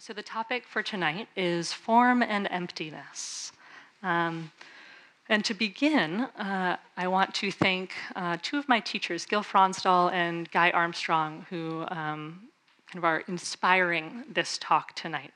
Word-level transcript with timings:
so 0.00 0.14
the 0.14 0.22
topic 0.22 0.66
for 0.66 0.82
tonight 0.82 1.28
is 1.36 1.74
form 1.74 2.22
and 2.22 2.48
emptiness. 2.50 3.52
Um, 4.02 4.50
and 5.28 5.44
to 5.44 5.52
begin, 5.52 6.22
uh, 6.38 6.78
I 6.96 7.06
want 7.06 7.34
to 7.34 7.52
thank 7.52 7.92
uh, 8.16 8.38
two 8.40 8.56
of 8.56 8.66
my 8.66 8.80
teachers, 8.80 9.26
Gil 9.26 9.42
Fronsdal 9.42 10.10
and 10.10 10.50
Guy 10.50 10.70
Armstrong, 10.70 11.44
who 11.50 11.82
um, 11.88 12.48
kind 12.90 12.96
of 12.96 13.04
are 13.04 13.22
inspiring 13.28 14.24
this 14.32 14.56
talk 14.56 14.94
tonight. 14.94 15.32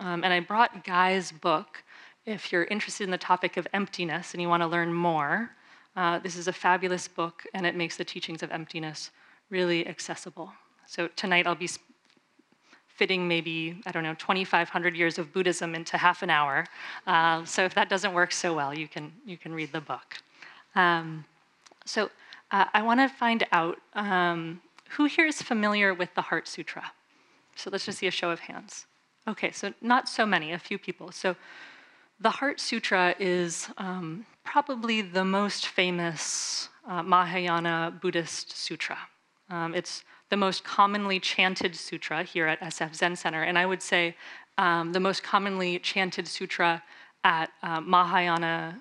Um, 0.00 0.24
and 0.24 0.32
I 0.32 0.40
brought 0.40 0.82
Guy's 0.82 1.30
book. 1.30 1.84
If 2.26 2.50
you're 2.50 2.64
interested 2.64 3.04
in 3.04 3.12
the 3.12 3.18
topic 3.18 3.56
of 3.56 3.68
emptiness 3.72 4.32
and 4.32 4.42
you 4.42 4.48
want 4.48 4.64
to 4.64 4.66
learn 4.66 4.92
more, 4.92 5.50
uh, 5.94 6.18
this 6.18 6.34
is 6.34 6.48
a 6.48 6.52
fabulous 6.52 7.06
book, 7.06 7.44
and 7.54 7.64
it 7.64 7.76
makes 7.76 7.96
the 7.96 8.04
teachings 8.04 8.42
of 8.42 8.50
emptiness 8.50 9.12
really 9.50 9.86
accessible. 9.86 10.50
So 10.88 11.06
tonight 11.14 11.46
I'll 11.46 11.54
be 11.54 11.68
fitting 13.00 13.26
maybe, 13.26 13.80
I 13.86 13.92
don't 13.92 14.02
know, 14.02 14.12
2,500 14.12 14.94
years 14.94 15.18
of 15.18 15.32
Buddhism 15.32 15.74
into 15.74 15.96
half 15.96 16.22
an 16.22 16.28
hour. 16.28 16.66
Uh, 17.06 17.42
so 17.46 17.64
if 17.64 17.72
that 17.72 17.88
doesn't 17.88 18.12
work 18.12 18.30
so 18.30 18.52
well, 18.52 18.74
you 18.74 18.86
can, 18.86 19.10
you 19.24 19.38
can 19.38 19.54
read 19.54 19.72
the 19.72 19.80
book. 19.80 20.18
Um, 20.74 21.24
so 21.86 22.10
uh, 22.50 22.66
I 22.74 22.82
want 22.82 23.00
to 23.00 23.08
find 23.08 23.46
out 23.52 23.78
um, 23.94 24.60
who 24.90 25.06
here 25.06 25.24
is 25.24 25.40
familiar 25.40 25.94
with 25.94 26.14
the 26.14 26.20
Heart 26.20 26.46
Sutra? 26.46 26.92
So 27.56 27.70
let's 27.70 27.86
just 27.86 27.96
see 28.00 28.06
a 28.06 28.10
show 28.10 28.30
of 28.30 28.40
hands. 28.40 28.84
Okay, 29.26 29.50
so 29.50 29.72
not 29.80 30.06
so 30.06 30.26
many, 30.26 30.52
a 30.52 30.58
few 30.58 30.78
people. 30.78 31.10
So 31.10 31.36
the 32.20 32.32
Heart 32.38 32.60
Sutra 32.60 33.14
is 33.18 33.70
um, 33.78 34.26
probably 34.44 35.00
the 35.00 35.24
most 35.24 35.68
famous 35.68 36.68
uh, 36.86 37.02
Mahayana 37.02 37.98
Buddhist 38.02 38.54
sutra. 38.54 38.98
Um, 39.48 39.74
it's 39.74 40.04
the 40.30 40.36
most 40.36 40.64
commonly 40.64 41.20
chanted 41.20 41.76
sutra 41.76 42.22
here 42.22 42.46
at 42.46 42.60
SF 42.60 42.94
Zen 42.94 43.16
Center, 43.16 43.42
and 43.42 43.58
I 43.58 43.66
would 43.66 43.82
say 43.82 44.16
um, 44.58 44.92
the 44.92 45.00
most 45.00 45.22
commonly 45.22 45.78
chanted 45.78 46.26
sutra 46.26 46.82
at 47.24 47.50
uh, 47.62 47.80
Mahayana 47.80 48.80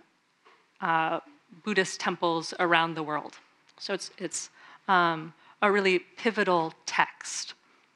uh, 0.82 1.20
Buddhist 1.64 2.00
temples 2.00 2.54
around 2.60 2.96
the 2.96 3.04
world. 3.04 3.38
So 3.80 3.94
it's, 3.94 4.12
it's 4.18 4.50
um, 4.88 5.34
a 5.62 5.72
really 5.72 6.00
pivotal 6.00 6.74
text. 6.86 7.54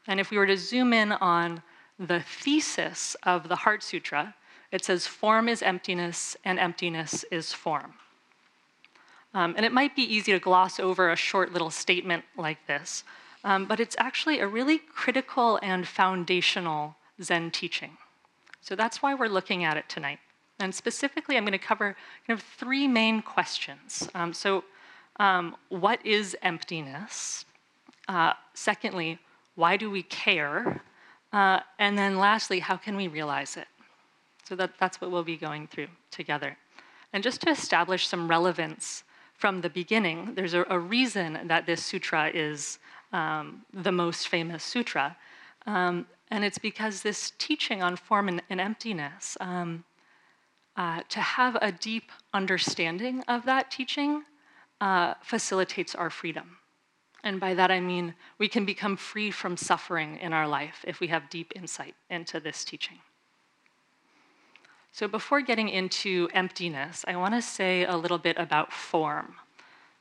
And 0.08 0.20
if 0.20 0.31
we 0.31 0.38
were 0.38 0.48
to 0.48 0.58
zoom 0.58 0.94
in 0.94 1.12
on 1.12 1.62
the 2.00 2.22
thesis 2.22 3.16
of 3.24 3.48
the 3.48 3.56
Heart 3.56 3.84
Sutra, 3.84 4.36
it 4.72 4.84
says, 4.84 5.06
Form 5.06 5.48
is 5.48 5.62
emptiness, 5.62 6.36
and 6.44 6.59
emptiness 6.59 7.24
is 7.31 7.54
form. 7.54 7.94
Um, 9.34 9.54
and 9.56 9.66
it 9.66 9.72
might 9.72 9.96
be 9.96 10.04
easy 10.04 10.31
to 10.31 10.40
gloss 10.40 10.80
over 10.80 11.12
a 11.12 11.16
short 11.16 11.54
little 11.54 11.70
statement 11.70 12.24
like 12.38 12.66
this, 12.68 13.04
um, 13.44 13.66
but 13.66 13.80
it's 13.80 13.96
actually 14.00 14.40
a 14.40 14.48
really 14.48 14.78
critical 14.78 15.60
and 15.62 15.88
foundational 15.88 16.96
Zen 17.22 17.52
teaching. 17.52 17.98
So 18.62 18.76
that's 18.76 19.02
why 19.02 19.14
we're 19.14 19.28
looking 19.28 19.64
at 19.64 19.78
it 19.78 19.90
tonight. 19.90 20.20
And 20.60 20.74
specifically, 20.74 21.36
I'm 21.36 21.44
going 21.44 21.52
to 21.52 21.58
cover 21.58 21.96
kind 22.26 22.40
of 22.40 22.46
three 22.46 22.88
main 22.88 23.22
questions. 23.22 24.10
Um, 24.16 24.34
so, 24.34 24.64
um, 25.20 25.56
what 25.70 26.04
is 26.06 26.36
emptiness? 26.42 27.46
Uh, 28.08 28.34
secondly, 28.54 29.20
why 29.56 29.78
do 29.78 29.92
we 29.92 30.04
care? 30.04 30.82
Uh, 31.32 31.60
and 31.80 31.98
then 31.98 32.18
lastly, 32.18 32.60
how 32.60 32.78
can 32.78 32.96
we 32.96 33.08
realize 33.08 33.58
it? 33.58 33.68
So 34.46 34.56
that, 34.56 34.72
that's 34.80 35.00
what 35.00 35.12
we'll 35.12 35.24
be 35.24 35.38
going 35.38 35.68
through 35.68 35.88
together. 36.12 36.58
And 37.12 37.24
just 37.24 37.42
to 37.42 37.50
establish 37.50 38.08
some 38.08 38.28
relevance 38.28 39.04
from 39.36 39.62
the 39.62 39.70
beginning, 39.70 40.34
there's 40.36 40.54
a, 40.54 40.66
a 40.70 40.80
reason 40.80 41.40
that 41.46 41.66
this 41.66 41.84
sutra 41.84 42.32
is 42.34 42.80
um, 43.14 43.61
the 43.73 43.92
most 43.92 44.28
famous 44.28 44.64
sutra. 44.64 45.16
Um, 45.66 46.08
and 46.30 46.44
it's 46.44 46.58
because 46.58 47.02
this 47.02 47.31
teaching 47.38 47.81
on 47.81 47.95
form 47.95 48.28
and, 48.28 48.42
and 48.50 48.59
emptiness, 48.59 49.38
um, 49.39 49.86
uh, 50.75 51.02
to 51.09 51.19
have 51.19 51.56
a 51.61 51.72
deep 51.72 52.11
understanding 52.34 53.23
of 53.28 53.45
that 53.45 53.69
teaching 53.69 54.23
uh, 54.81 55.13
facilitates 55.22 55.94
our 55.96 56.09
freedom. 56.09 56.57
And 57.23 57.40
by 57.40 57.53
that 57.53 57.72
I 57.72 57.79
mean 57.79 58.16
we 58.38 58.47
can 58.50 58.66
become 58.66 58.97
free 58.97 59.31
from 59.31 59.56
suffering 59.56 60.18
in 60.18 60.34
our 60.34 60.47
life 60.47 60.84
if 60.88 61.00
we 61.00 61.07
have 61.07 61.29
deep 61.29 61.53
insight 61.56 61.96
into 62.09 62.40
this 62.40 62.66
teaching. 62.66 62.97
So, 64.91 65.07
before 65.07 65.41
getting 65.41 65.69
into 65.69 66.29
emptiness, 66.34 67.03
I 67.07 67.16
want 67.16 67.34
to 67.34 67.41
say 67.41 67.84
a 67.84 67.97
little 67.97 68.19
bit 68.19 68.38
about 68.38 68.72
form. 68.72 69.35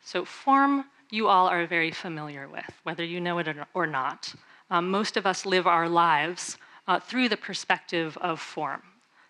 So, 0.04 0.26
form 0.26 0.84
you 1.12 1.28
all 1.28 1.46
are 1.46 1.66
very 1.66 1.90
familiar 1.90 2.48
with, 2.48 2.64
whether 2.84 3.04
you 3.04 3.20
know 3.20 3.38
it 3.38 3.46
or 3.74 3.86
not. 3.86 4.34
Um, 4.70 4.90
most 4.90 5.18
of 5.18 5.26
us 5.26 5.44
live 5.44 5.66
our 5.66 5.86
lives 5.86 6.56
uh, 6.88 6.98
through 6.98 7.28
the 7.28 7.36
perspective 7.36 8.16
of 8.22 8.40
form. 8.40 8.82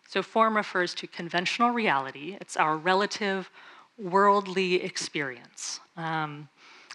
So, 0.08 0.22
form 0.22 0.56
refers 0.56 0.94
to 0.94 1.08
conventional 1.08 1.70
reality, 1.70 2.38
it's 2.40 2.56
our 2.56 2.76
relative 2.76 3.50
worldly 3.98 4.82
experience. 4.82 5.80
Um, 5.96 6.48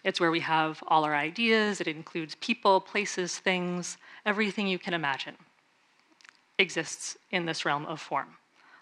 it's 0.05 0.21
where 0.21 0.31
we 0.31 0.39
have 0.39 0.81
all 0.87 1.03
our 1.03 1.15
ideas, 1.15 1.81
it 1.81 1.87
includes 1.87 2.35
people, 2.35 2.79
places, 2.79 3.39
things, 3.39 3.97
everything 4.25 4.67
you 4.67 4.79
can 4.79 4.93
imagine 4.93 5.35
exists 6.59 7.17
in 7.31 7.45
this 7.45 7.65
realm 7.65 7.85
of 7.87 7.99
form. 7.99 8.37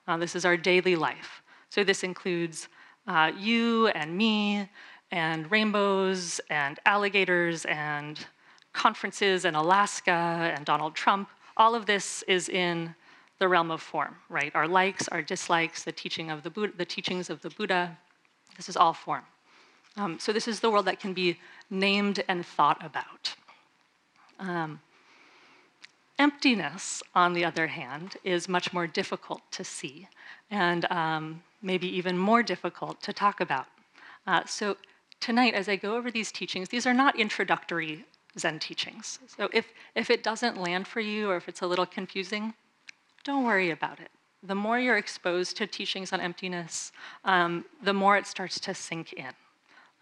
Uh, 0.08 0.18
this 0.18 0.36
is 0.36 0.46
our 0.46 0.56
daily 0.56 0.96
life. 0.96 1.42
So, 1.72 1.84
this 1.84 2.04
includes 2.04 2.68
uh, 3.08 3.32
you 3.38 3.88
and 3.88 4.16
me 4.16 4.70
and 5.16 5.50
rainbows 5.50 6.42
and 6.50 6.78
alligators 6.86 7.64
and 7.66 8.20
conferences 8.74 9.46
in 9.46 9.56
Alaska 9.56 10.54
and 10.54 10.66
Donald 10.66 10.94
Trump. 10.94 11.30
All 11.56 11.74
of 11.74 11.86
this 11.86 12.22
is 12.24 12.50
in 12.50 12.94
the 13.40 13.48
realm 13.48 13.72
of 13.72 13.82
form, 13.82 14.18
right? 14.28 14.54
Our 14.54 14.68
likes, 14.68 15.08
our 15.08 15.22
dislikes, 15.22 15.86
the 15.86 15.94
teaching 15.94 16.30
of 16.30 16.44
the, 16.44 16.50
Buddha, 16.50 16.74
the 16.76 16.84
teachings 16.86 17.30
of 17.30 17.42
the 17.42 17.50
Buddha. 17.50 17.98
This 18.58 18.68
is 18.68 18.76
all 18.76 18.92
form. 18.92 19.24
Um, 19.96 20.20
so 20.20 20.34
this 20.34 20.50
is 20.50 20.60
the 20.60 20.70
world 20.70 20.86
that 20.86 21.00
can 21.00 21.14
be 21.14 21.40
named 21.70 22.22
and 22.28 22.46
thought 22.46 22.86
about. 22.86 23.36
Um, 24.38 24.82
emptiness, 26.20 27.02
on 27.14 27.32
the 27.32 27.46
other 27.46 27.68
hand, 27.68 28.18
is 28.26 28.50
much 28.50 28.74
more 28.74 28.86
difficult 28.86 29.42
to 29.52 29.64
see 29.64 30.10
and 30.52 30.84
um, 30.92 31.42
maybe 31.62 31.88
even 31.88 32.18
more 32.18 32.44
difficult 32.44 33.02
to 33.04 33.14
talk 33.14 33.40
about. 33.40 33.68
Uh, 34.28 34.44
so 34.46 34.76
tonight, 35.20 35.54
as 35.54 35.68
I 35.70 35.76
go 35.76 35.96
over 35.96 36.12
these 36.12 36.32
teachings, 36.32 36.70
these 36.70 36.86
are 36.86 36.94
not 36.94 37.20
introductory 37.20 38.06
Zen 38.38 38.60
teachings. 38.60 39.20
So 39.28 39.50
if, 39.54 39.74
if 39.96 40.10
it 40.10 40.24
doesn't 40.24 40.58
land 40.58 40.88
for 40.88 41.00
you 41.00 41.30
or 41.30 41.38
if 41.38 41.48
it's 41.48 41.62
a 41.62 41.68
little 41.68 41.86
confusing, 41.86 42.54
don't 43.24 43.44
worry 43.44 43.72
about 43.72 44.00
it. 44.00 44.10
The 44.44 44.56
more 44.56 44.78
you're 44.78 44.98
exposed 44.98 45.58
to 45.58 45.68
teachings 45.68 46.14
on 46.14 46.22
emptiness, 46.22 46.92
um, 47.24 47.66
the 47.84 47.94
more 47.94 48.18
it 48.18 48.28
starts 48.28 48.60
to 48.60 48.74
sink 48.74 49.14
in. 49.14 49.32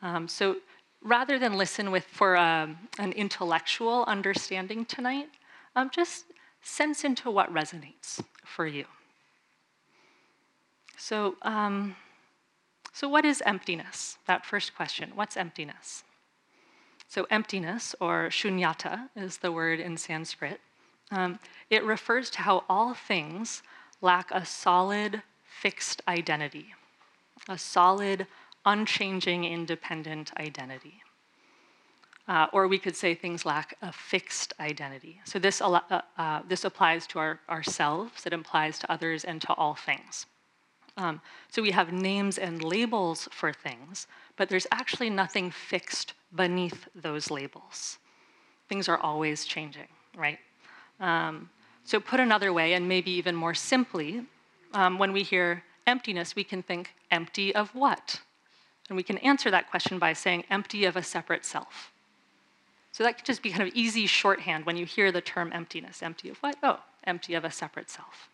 Um, 0.02 0.28
so 0.28 0.58
rather 1.02 1.40
than 1.40 1.58
listen 1.58 1.92
with 1.92 2.06
for 2.06 2.36
um, 2.36 2.78
an 3.00 3.14
intellectual 3.14 4.04
understanding 4.06 4.86
tonight, 4.86 5.30
um, 5.76 5.90
just 5.94 6.26
sense 6.62 7.04
into 7.04 7.30
what 7.30 7.54
resonates 7.54 8.24
for 8.44 8.66
you. 8.66 8.86
So, 10.98 11.36
um, 11.42 11.96
so, 12.94 13.10
what 13.10 13.26
is 13.26 13.42
emptiness? 13.46 14.20
That 14.28 14.46
first 14.46 14.76
question 14.76 15.12
what's 15.16 15.36
emptiness? 15.36 16.04
So, 17.08 17.26
emptiness, 17.32 17.96
or 18.00 18.30
shunyata, 18.30 19.10
is 19.16 19.38
the 19.38 19.52
word 19.52 19.80
in 19.80 19.98
Sanskrit. 19.98 20.62
Um, 21.12 21.40
it 21.70 21.84
refers 21.84 22.30
to 22.32 22.42
how 22.42 22.64
all 22.70 22.94
things 22.94 23.64
lack 24.02 24.30
a 24.32 24.46
solid, 24.46 25.24
fixed 25.44 26.02
identity, 26.08 26.74
a 27.50 27.58
solid, 27.58 28.28
unchanging, 28.66 29.44
independent 29.44 30.32
identity. 30.38 31.02
Uh, 32.28 32.48
or 32.54 32.68
we 32.68 32.78
could 32.78 32.96
say 32.96 33.16
things 33.16 33.46
lack 33.46 33.76
a 33.82 33.92
fixed 33.92 34.54
identity. 34.60 35.20
So 35.26 35.40
this, 35.40 35.62
uh, 35.62 35.80
uh, 36.18 36.42
this 36.48 36.64
applies 36.64 37.06
to 37.08 37.20
our, 37.20 37.40
ourselves, 37.50 38.26
it 38.26 38.34
applies 38.34 38.80
to 38.80 38.92
others, 38.92 39.24
and 39.24 39.42
to 39.42 39.54
all 39.54 39.76
things. 39.76 40.26
Um, 40.98 41.22
so 41.50 41.62
we 41.62 41.72
have 41.72 41.92
names 41.92 42.38
and 42.38 42.64
labels 42.64 43.28
for 43.32 43.52
things, 43.52 44.08
but 44.38 44.50
there's 44.50 44.68
actually 44.72 45.10
nothing 45.10 45.50
fixed 45.50 46.14
beneath 46.36 46.88
those 46.96 47.32
labels. 47.32 47.98
Things 48.70 48.88
are 48.88 48.98
always 48.98 49.46
changing, 49.46 49.88
right? 50.16 50.40
Um, 51.00 51.50
so, 51.86 52.00
put 52.00 52.20
another 52.20 52.54
way, 52.54 52.74
and 52.74 52.88
maybe 52.88 53.12
even 53.12 53.36
more 53.36 53.54
simply, 53.54 54.26
um, 54.74 54.98
when 54.98 55.12
we 55.12 55.24
hear 55.24 55.64
emptiness, 55.86 56.36
we 56.36 56.44
can 56.44 56.64
think 56.64 56.94
empty 57.12 57.54
of 57.54 57.76
what? 57.76 58.22
And 58.88 58.96
we 58.96 59.04
can 59.04 59.18
answer 59.18 59.52
that 59.52 59.70
question 59.70 60.00
by 60.00 60.14
saying 60.14 60.46
empty 60.50 60.86
of 60.86 60.96
a 60.96 61.04
separate 61.04 61.44
self. 61.44 61.92
So, 62.94 63.04
that 63.04 63.18
could 63.18 63.26
just 63.26 63.44
be 63.44 63.50
kind 63.50 63.68
of 63.68 63.76
easy 63.76 64.08
shorthand 64.08 64.66
when 64.66 64.78
you 64.78 64.86
hear 64.86 65.12
the 65.12 65.20
term 65.20 65.52
emptiness. 65.52 66.02
Empty 66.02 66.30
of 66.30 66.38
what? 66.38 66.56
Oh, 66.64 66.80
empty 67.04 67.34
of 67.34 67.44
a 67.44 67.52
separate 67.52 67.90
self. 67.90 68.30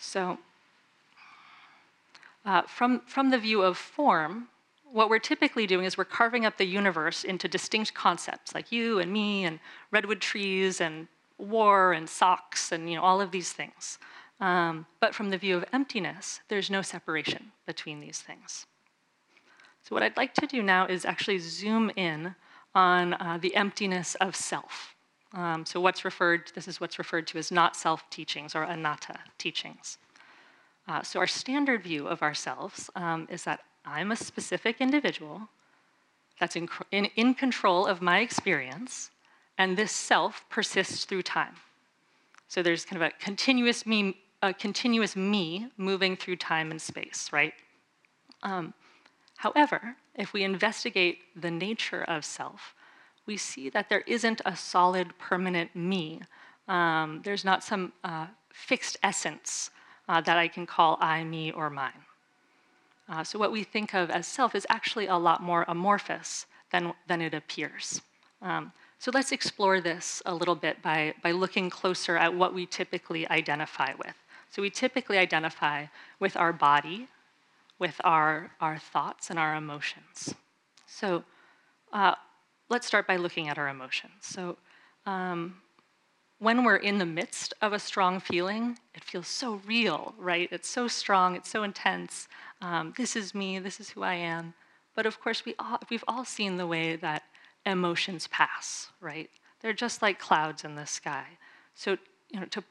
So, 0.00 0.38
uh, 2.44 2.62
from, 2.62 3.00
from 3.00 3.30
the 3.30 3.38
view 3.38 3.62
of 3.62 3.76
form, 3.76 4.48
what 4.90 5.10
we're 5.10 5.18
typically 5.18 5.66
doing 5.66 5.84
is 5.84 5.98
we're 5.98 6.04
carving 6.04 6.46
up 6.46 6.56
the 6.56 6.64
universe 6.64 7.22
into 7.22 7.46
distinct 7.46 7.94
concepts, 7.94 8.54
like 8.54 8.72
you 8.72 8.98
and 8.98 9.12
me 9.12 9.44
and 9.44 9.60
redwood 9.90 10.20
trees 10.20 10.80
and 10.80 11.06
war 11.38 11.92
and 11.92 12.08
socks 12.08 12.72
and 12.72 12.90
you 12.90 12.96
know 12.96 13.02
all 13.02 13.20
of 13.20 13.30
these 13.30 13.52
things. 13.52 13.98
Um, 14.40 14.86
but 15.00 15.14
from 15.14 15.30
the 15.30 15.38
view 15.38 15.56
of 15.56 15.64
emptiness, 15.72 16.40
there's 16.48 16.70
no 16.70 16.80
separation 16.82 17.52
between 17.66 18.00
these 18.00 18.20
things. 18.20 18.66
So 19.82 19.94
what 19.94 20.02
I'd 20.02 20.16
like 20.16 20.34
to 20.34 20.46
do 20.46 20.62
now 20.62 20.86
is 20.86 21.04
actually 21.04 21.38
zoom 21.38 21.90
in 21.94 22.34
on 22.74 23.14
uh, 23.14 23.38
the 23.40 23.54
emptiness 23.54 24.14
of 24.16 24.34
self. 24.34 24.94
Um, 25.32 25.64
so 25.64 25.80
what's 25.80 26.04
referred, 26.04 26.50
this 26.54 26.66
is 26.66 26.80
what's 26.80 26.98
referred 26.98 27.26
to 27.28 27.38
as 27.38 27.52
not 27.52 27.76
self 27.76 28.08
teachings 28.10 28.54
or 28.54 28.62
anatta 28.62 29.18
teachings. 29.38 29.98
Uh, 30.88 31.02
so 31.02 31.20
our 31.20 31.26
standard 31.26 31.84
view 31.84 32.08
of 32.08 32.22
ourselves 32.22 32.90
um, 32.96 33.28
is 33.30 33.44
that 33.44 33.60
I'm 33.84 34.10
a 34.10 34.16
specific 34.16 34.80
individual 34.80 35.48
that's 36.40 36.56
in, 36.56 36.68
in, 36.90 37.06
in 37.16 37.34
control 37.34 37.86
of 37.86 38.02
my 38.02 38.20
experience, 38.20 39.10
and 39.58 39.76
this 39.76 39.92
self 39.92 40.44
persists 40.48 41.04
through 41.04 41.22
time. 41.22 41.54
So 42.48 42.62
there's 42.62 42.84
kind 42.84 43.00
of 43.00 43.08
a 43.08 43.24
continuous 43.24 43.86
me, 43.86 44.16
a 44.42 44.52
continuous 44.52 45.14
me 45.14 45.68
moving 45.76 46.16
through 46.16 46.36
time 46.36 46.72
and 46.72 46.82
space, 46.82 47.28
right? 47.32 47.54
Um, 48.42 48.74
however, 49.36 49.94
if 50.16 50.32
we 50.32 50.42
investigate 50.42 51.18
the 51.36 51.50
nature 51.50 52.02
of 52.02 52.24
self, 52.24 52.74
we 53.30 53.36
see 53.36 53.70
that 53.70 53.88
there 53.88 54.02
isn't 54.08 54.40
a 54.44 54.56
solid, 54.56 55.16
permanent 55.16 55.70
me. 55.76 56.20
Um, 56.66 57.20
there's 57.22 57.44
not 57.44 57.62
some 57.62 57.92
uh, 58.02 58.26
fixed 58.52 58.96
essence 59.04 59.70
uh, 60.08 60.20
that 60.22 60.36
I 60.36 60.48
can 60.48 60.66
call 60.66 60.98
I, 61.00 61.22
me, 61.22 61.52
or 61.52 61.70
mine. 61.70 62.02
Uh, 63.08 63.22
so, 63.22 63.38
what 63.38 63.52
we 63.52 63.62
think 63.62 63.94
of 63.94 64.10
as 64.10 64.26
self 64.26 64.56
is 64.56 64.66
actually 64.68 65.06
a 65.06 65.16
lot 65.16 65.44
more 65.44 65.64
amorphous 65.68 66.46
than, 66.72 66.92
than 67.06 67.20
it 67.22 67.32
appears. 67.32 68.02
Um, 68.42 68.72
so, 68.98 69.12
let's 69.14 69.30
explore 69.30 69.80
this 69.80 70.20
a 70.26 70.34
little 70.34 70.56
bit 70.56 70.82
by, 70.82 71.14
by 71.22 71.30
looking 71.30 71.70
closer 71.70 72.16
at 72.16 72.34
what 72.34 72.52
we 72.52 72.66
typically 72.66 73.28
identify 73.30 73.92
with. 74.04 74.16
So, 74.50 74.60
we 74.60 74.70
typically 74.70 75.18
identify 75.18 75.86
with 76.18 76.36
our 76.36 76.52
body, 76.52 77.06
with 77.78 78.00
our, 78.02 78.50
our 78.60 78.76
thoughts, 78.78 79.30
and 79.30 79.38
our 79.38 79.54
emotions. 79.54 80.34
So, 80.88 81.22
uh, 81.92 82.16
let's 82.70 82.86
start 82.86 83.06
by 83.06 83.16
looking 83.16 83.48
at 83.48 83.58
our 83.58 83.68
emotions. 83.68 84.12
So, 84.20 84.56
um, 85.04 85.56
when 86.38 86.64
we're 86.64 86.76
in 86.76 86.96
the 86.96 87.04
midst 87.04 87.52
of 87.60 87.74
a 87.74 87.78
strong 87.78 88.18
feeling, 88.18 88.78
it 88.94 89.04
feels 89.04 89.28
so 89.28 89.60
real, 89.66 90.14
right? 90.18 90.48
It's 90.50 90.70
so 90.70 90.88
strong, 90.88 91.36
it's 91.36 91.50
so 91.50 91.64
intense. 91.64 92.28
Um, 92.62 92.94
this 92.96 93.14
is 93.14 93.34
me, 93.34 93.58
this 93.58 93.78
is 93.78 93.90
who 93.90 94.02
I 94.02 94.14
am. 94.14 94.54
But 94.94 95.04
of 95.04 95.20
course, 95.20 95.44
we 95.44 95.54
all, 95.58 95.78
we've 95.90 96.04
all 96.08 96.24
seen 96.24 96.56
the 96.56 96.66
way 96.66 96.96
that 96.96 97.24
emotions 97.66 98.26
pass, 98.28 98.88
right? 99.02 99.28
They're 99.60 99.74
just 99.74 100.00
like 100.00 100.18
clouds 100.18 100.64
in 100.64 100.76
the 100.76 100.86
sky. 100.86 101.26
So, 101.74 101.98
you 102.30 102.40
know, 102.40 102.46
to, 102.46 102.64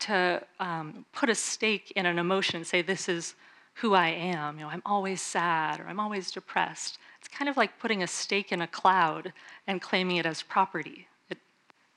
to 0.00 0.42
um, 0.58 1.06
put 1.12 1.30
a 1.30 1.34
stake 1.36 1.92
in 1.94 2.06
an 2.06 2.18
emotion 2.18 2.56
and 2.56 2.66
say, 2.66 2.82
this 2.82 3.08
is 3.08 3.36
who 3.74 3.94
I 3.94 4.08
am, 4.08 4.58
you 4.58 4.64
know, 4.64 4.70
I'm 4.70 4.82
always 4.84 5.22
sad 5.22 5.78
or 5.78 5.86
I'm 5.88 6.00
always 6.00 6.32
depressed, 6.32 6.98
it's 7.22 7.28
kind 7.28 7.48
of 7.48 7.56
like 7.56 7.78
putting 7.78 8.02
a 8.02 8.06
stake 8.08 8.50
in 8.50 8.60
a 8.60 8.66
cloud 8.66 9.32
and 9.68 9.80
claiming 9.80 10.16
it 10.16 10.26
as 10.26 10.42
property. 10.42 11.06
It 11.30 11.38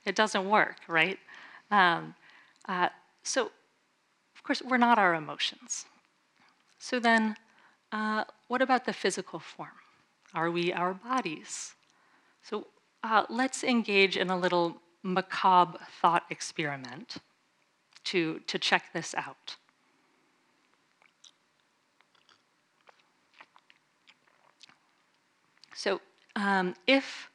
it 0.05 0.15
doesn't 0.15 0.47
work, 0.47 0.77
right? 0.87 1.17
Um, 1.71 2.13
uh, 2.67 2.89
so, 3.23 3.47
of 4.35 4.43
course, 4.43 4.61
we're 4.61 4.77
not 4.77 4.99
our 4.99 5.15
emotions. 5.15 5.87
So 6.77 6.99
then, 6.99 7.37
uh, 7.91 8.25
what 8.47 8.61
about 8.61 8.85
the 8.85 8.93
physical 8.93 9.39
form? 9.39 9.79
Are 10.35 10.51
we 10.51 10.71
our 10.71 10.93
bodies? 10.93 11.73
So 12.43 12.67
uh, 13.03 13.23
let's 13.27 13.63
engage 13.63 14.17
in 14.17 14.29
a 14.29 14.37
little 14.37 14.77
macabre 15.01 15.79
thought 16.01 16.25
experiment 16.29 17.17
to, 18.03 18.41
to 18.45 18.59
check 18.59 18.93
this 18.93 19.15
out. 19.15 19.55
So, 25.75 25.99
um, 26.37 26.73
if 26.87 27.29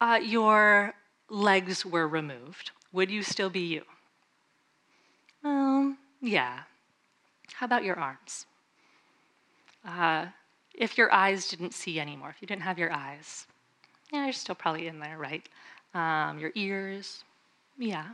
uh, 0.00 0.20
your 0.22 0.94
legs 1.30 1.84
were 1.84 2.06
removed, 2.06 2.70
would 2.92 3.10
you 3.10 3.22
still 3.22 3.48
be 3.48 3.60
you? 3.60 3.82
Um, 5.42 5.96
yeah. 6.20 6.60
How 7.54 7.64
about 7.64 7.82
your 7.82 7.98
arms? 7.98 8.44
Uh, 9.84 10.26
if 10.74 10.98
your 10.98 11.12
eyes 11.12 11.48
didn't 11.48 11.72
see 11.72 11.98
anymore, 11.98 12.28
if 12.28 12.42
you 12.42 12.46
didn't 12.46 12.62
have 12.62 12.78
your 12.78 12.92
eyes, 12.92 13.46
yeah, 14.12 14.24
you're 14.24 14.32
still 14.34 14.54
probably 14.54 14.86
in 14.86 15.00
there, 15.00 15.16
right? 15.16 15.48
Um, 15.94 16.38
your 16.38 16.52
ears, 16.54 17.24
yeah. 17.78 18.08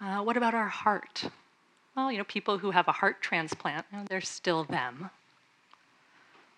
Uh, 0.00 0.22
what 0.22 0.38
about 0.38 0.54
our 0.54 0.68
heart? 0.68 1.24
Well, 1.94 2.10
you 2.10 2.16
know, 2.16 2.24
people 2.24 2.56
who 2.56 2.70
have 2.70 2.88
a 2.88 2.92
heart 2.92 3.20
transplant, 3.20 3.84
you 3.92 3.98
know, 3.98 4.04
they're 4.08 4.22
still 4.22 4.64
them. 4.64 5.10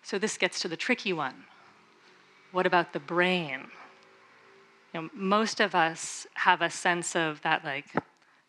So 0.03 0.17
this 0.17 0.37
gets 0.37 0.61
to 0.61 0.67
the 0.67 0.77
tricky 0.77 1.11
one. 1.11 1.43
What 2.55 2.65
about 2.65 2.93
the 2.93 3.01
brain? 3.01 3.67
you 4.93 5.01
know, 5.01 5.09
most 5.13 5.59
of 5.59 5.75
us 5.75 6.25
have 6.35 6.61
a 6.61 6.69
sense 6.69 7.13
of 7.13 7.41
that, 7.41 7.65
like, 7.65 7.87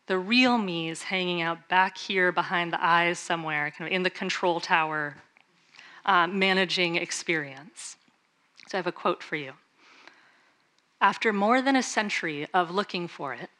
the 0.06 0.16
real 0.16 0.58
me 0.58 0.88
is 0.88 1.02
hanging 1.02 1.42
out 1.42 1.68
back 1.68 1.98
here 1.98 2.30
behind 2.30 2.72
the 2.72 2.80
eyes 2.80 3.18
somewhere, 3.18 3.72
kind 3.76 3.88
of 3.88 3.92
in 3.92 4.04
the 4.04 4.10
control 4.10 4.60
tower, 4.60 5.16
uh, 6.04 6.28
managing 6.28 6.94
experience. 6.94 7.96
So 8.68 8.76
I 8.76 8.78
have 8.78 8.86
a 8.86 8.92
quote 8.92 9.24
for 9.24 9.34
you. 9.34 9.54
After 11.00 11.32
more 11.32 11.60
than 11.60 11.74
a 11.74 11.82
century 11.82 12.46
of 12.54 12.70
looking 12.70 13.08
for 13.08 13.34
it, 13.34 13.50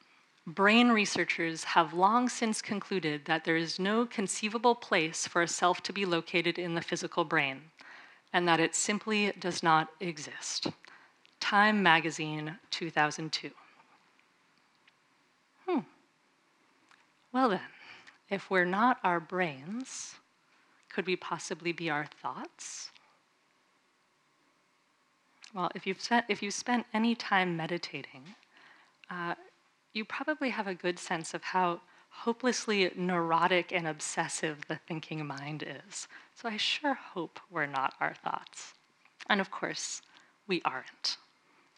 brain 0.46 0.90
researchers 0.90 1.64
have 1.64 1.92
long 1.92 2.28
since 2.28 2.62
concluded 2.62 3.25
that 3.25 3.44
there 3.44 3.56
is 3.56 3.81
no 3.81 4.06
conceivable 4.06 4.76
place 4.76 5.26
for 5.26 5.42
a 5.42 5.49
self 5.49 5.82
to 5.82 5.92
be 5.92 6.06
located 6.06 6.56
in 6.56 6.76
the 6.76 6.82
physical 6.82 7.25
brain, 7.25 7.62
and 8.36 8.46
that 8.46 8.60
it 8.60 8.74
simply 8.74 9.32
does 9.40 9.62
not 9.62 9.88
exist. 9.98 10.66
Time 11.40 11.82
Magazine 11.82 12.58
2002. 12.70 13.50
Hmm. 15.66 15.78
Well, 17.32 17.48
then, 17.48 17.60
if 18.28 18.50
we're 18.50 18.66
not 18.66 18.98
our 19.02 19.20
brains, 19.20 20.16
could 20.90 21.06
we 21.06 21.16
possibly 21.16 21.72
be 21.72 21.88
our 21.88 22.04
thoughts? 22.20 22.90
Well, 25.54 25.70
if 25.74 25.86
you've, 25.86 26.02
spent, 26.02 26.26
if 26.28 26.42
you've 26.42 26.52
spent 26.52 26.84
any 26.92 27.14
time 27.14 27.56
meditating, 27.56 28.22
uh, 29.08 29.34
you 29.94 30.04
probably 30.04 30.50
have 30.50 30.66
a 30.66 30.74
good 30.74 30.98
sense 30.98 31.32
of 31.32 31.42
how 31.42 31.80
hopelessly 32.20 32.90
neurotic 32.96 33.73
and 33.73 33.87
obsessive 33.87 34.66
the 34.68 34.76
thinking 34.88 35.25
mind 35.26 35.62
is. 35.62 36.08
So 36.35 36.49
I 36.49 36.56
sure 36.56 36.94
hope 36.94 37.38
we're 37.50 37.66
not 37.66 37.94
our 38.00 38.14
thoughts. 38.14 38.75
And 39.28 39.40
of 39.40 39.50
course, 39.50 40.02
we 40.46 40.62
aren't. 40.64 41.18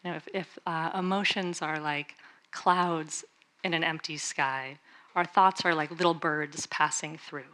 You 0.03 0.11
know, 0.11 0.17
if, 0.17 0.27
if 0.33 0.59
uh, 0.65 0.91
emotions 0.97 1.61
are 1.61 1.79
like 1.79 2.15
clouds 2.51 3.25
in 3.63 3.73
an 3.73 3.83
empty 3.83 4.17
sky, 4.17 4.79
our 5.15 5.25
thoughts 5.25 5.65
are 5.65 5.75
like 5.75 5.91
little 5.91 6.13
birds 6.13 6.65
passing 6.67 7.17
through. 7.17 7.53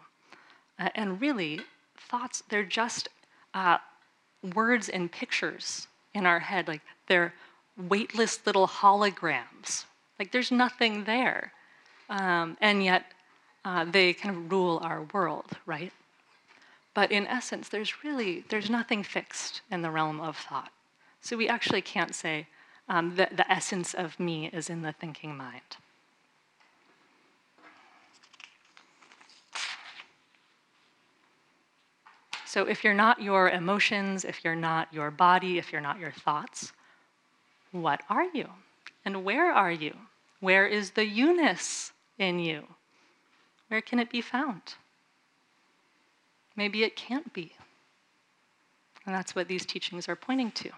Uh, 0.78 0.90
and 0.96 1.20
really, 1.22 1.62
thoughts, 1.98 2.44
they're 2.50 2.64
just 2.64 3.10
uh, 3.54 3.78
words 4.54 4.90
and 4.90 5.12
pictures 5.12 5.88
in 6.14 6.26
our 6.26 6.40
head. 6.40 6.68
Like 6.68 6.82
they're 7.08 7.34
weightless 7.78 8.46
little 8.46 8.68
holograms. 8.68 9.86
Like 10.20 10.32
there's 10.32 10.52
nothing 10.52 11.06
there. 11.06 11.52
Um, 12.10 12.58
and 12.62 12.84
yet, 12.84 13.06
uh, 13.64 13.86
they 13.86 14.14
kind 14.14 14.36
of 14.36 14.52
rule 14.52 14.80
our 14.84 15.08
world, 15.14 15.52
right? 15.66 15.92
But 16.94 17.12
in 17.12 17.28
essence, 17.28 17.70
there's 17.70 18.04
really, 18.04 18.46
there's 18.50 18.70
nothing 18.70 19.04
fixed 19.04 19.62
in 19.72 19.82
the 19.82 19.92
realm 19.92 20.22
of 20.22 20.38
thought. 20.38 20.72
So 21.22 21.36
we 21.36 21.50
actually 21.50 21.82
can't 21.82 22.14
say 22.14 22.48
um, 22.88 23.16
that 23.16 23.36
the 23.36 23.52
essence 23.52 23.94
of 23.94 24.20
me 24.20 24.50
is 24.54 24.70
in 24.70 24.82
the 24.84 24.94
thinking 24.94 25.36
mind. 25.36 25.78
So 32.46 32.64
if 32.64 32.86
you're 32.86 32.94
not 32.94 33.22
your 33.22 33.50
emotions, 33.50 34.24
if 34.24 34.46
you're 34.46 34.56
not 34.56 34.94
your 34.94 35.12
body, 35.12 35.58
if 35.58 35.74
you're 35.74 35.82
not 35.82 36.00
your 36.00 36.12
thoughts, 36.12 36.72
what 37.74 38.02
are 38.10 38.24
you? 38.24 38.48
And 39.04 39.26
where 39.26 39.52
are 39.52 39.72
you? 39.72 39.94
Where 40.40 40.66
is 40.66 40.92
the 40.92 41.06
you-ness 41.06 41.92
in 42.18 42.40
you? 42.40 42.66
Where 43.68 43.82
can 43.82 44.00
it 44.00 44.10
be 44.10 44.22
found? 44.22 44.62
Maybe 46.56 46.84
it 46.84 46.96
can't 46.96 47.32
be. 47.34 47.54
And 49.06 49.14
that's 49.14 49.36
what 49.36 49.48
these 49.48 49.66
teachings 49.66 50.08
are 50.08 50.16
pointing 50.16 50.52
to. 50.52 50.70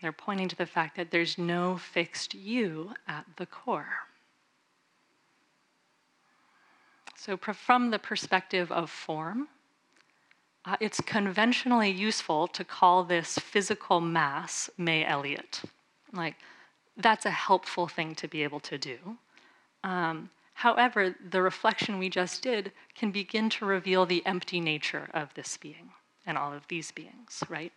They're 0.00 0.12
pointing 0.12 0.48
to 0.48 0.56
the 0.56 0.66
fact 0.66 0.96
that 0.96 1.10
there's 1.10 1.38
no 1.38 1.76
fixed 1.76 2.34
you 2.34 2.92
at 3.06 3.24
the 3.36 3.46
core. 3.46 3.86
So, 7.16 7.36
from 7.36 7.90
the 7.90 8.00
perspective 8.00 8.72
of 8.72 8.90
form, 8.90 9.46
uh, 10.64 10.76
it's 10.80 11.00
conventionally 11.00 11.90
useful 11.90 12.48
to 12.48 12.64
call 12.64 13.04
this 13.04 13.38
physical 13.38 14.00
mass 14.00 14.68
Mei 14.76 15.04
Elliott. 15.04 15.62
Like, 16.12 16.34
that's 16.96 17.26
a 17.26 17.30
helpful 17.30 17.88
thing 17.88 18.14
to 18.16 18.28
be 18.28 18.42
able 18.42 18.60
to 18.60 18.78
do. 18.78 18.98
Um, 19.84 20.30
however, 20.54 21.14
the 21.30 21.42
reflection 21.42 21.98
we 21.98 22.08
just 22.08 22.42
did 22.42 22.72
can 22.94 23.10
begin 23.10 23.48
to 23.50 23.64
reveal 23.64 24.06
the 24.06 24.24
empty 24.26 24.60
nature 24.60 25.08
of 25.14 25.32
this 25.34 25.56
being 25.56 25.90
and 26.26 26.38
all 26.38 26.52
of 26.52 26.66
these 26.68 26.92
beings, 26.92 27.42
right? 27.48 27.72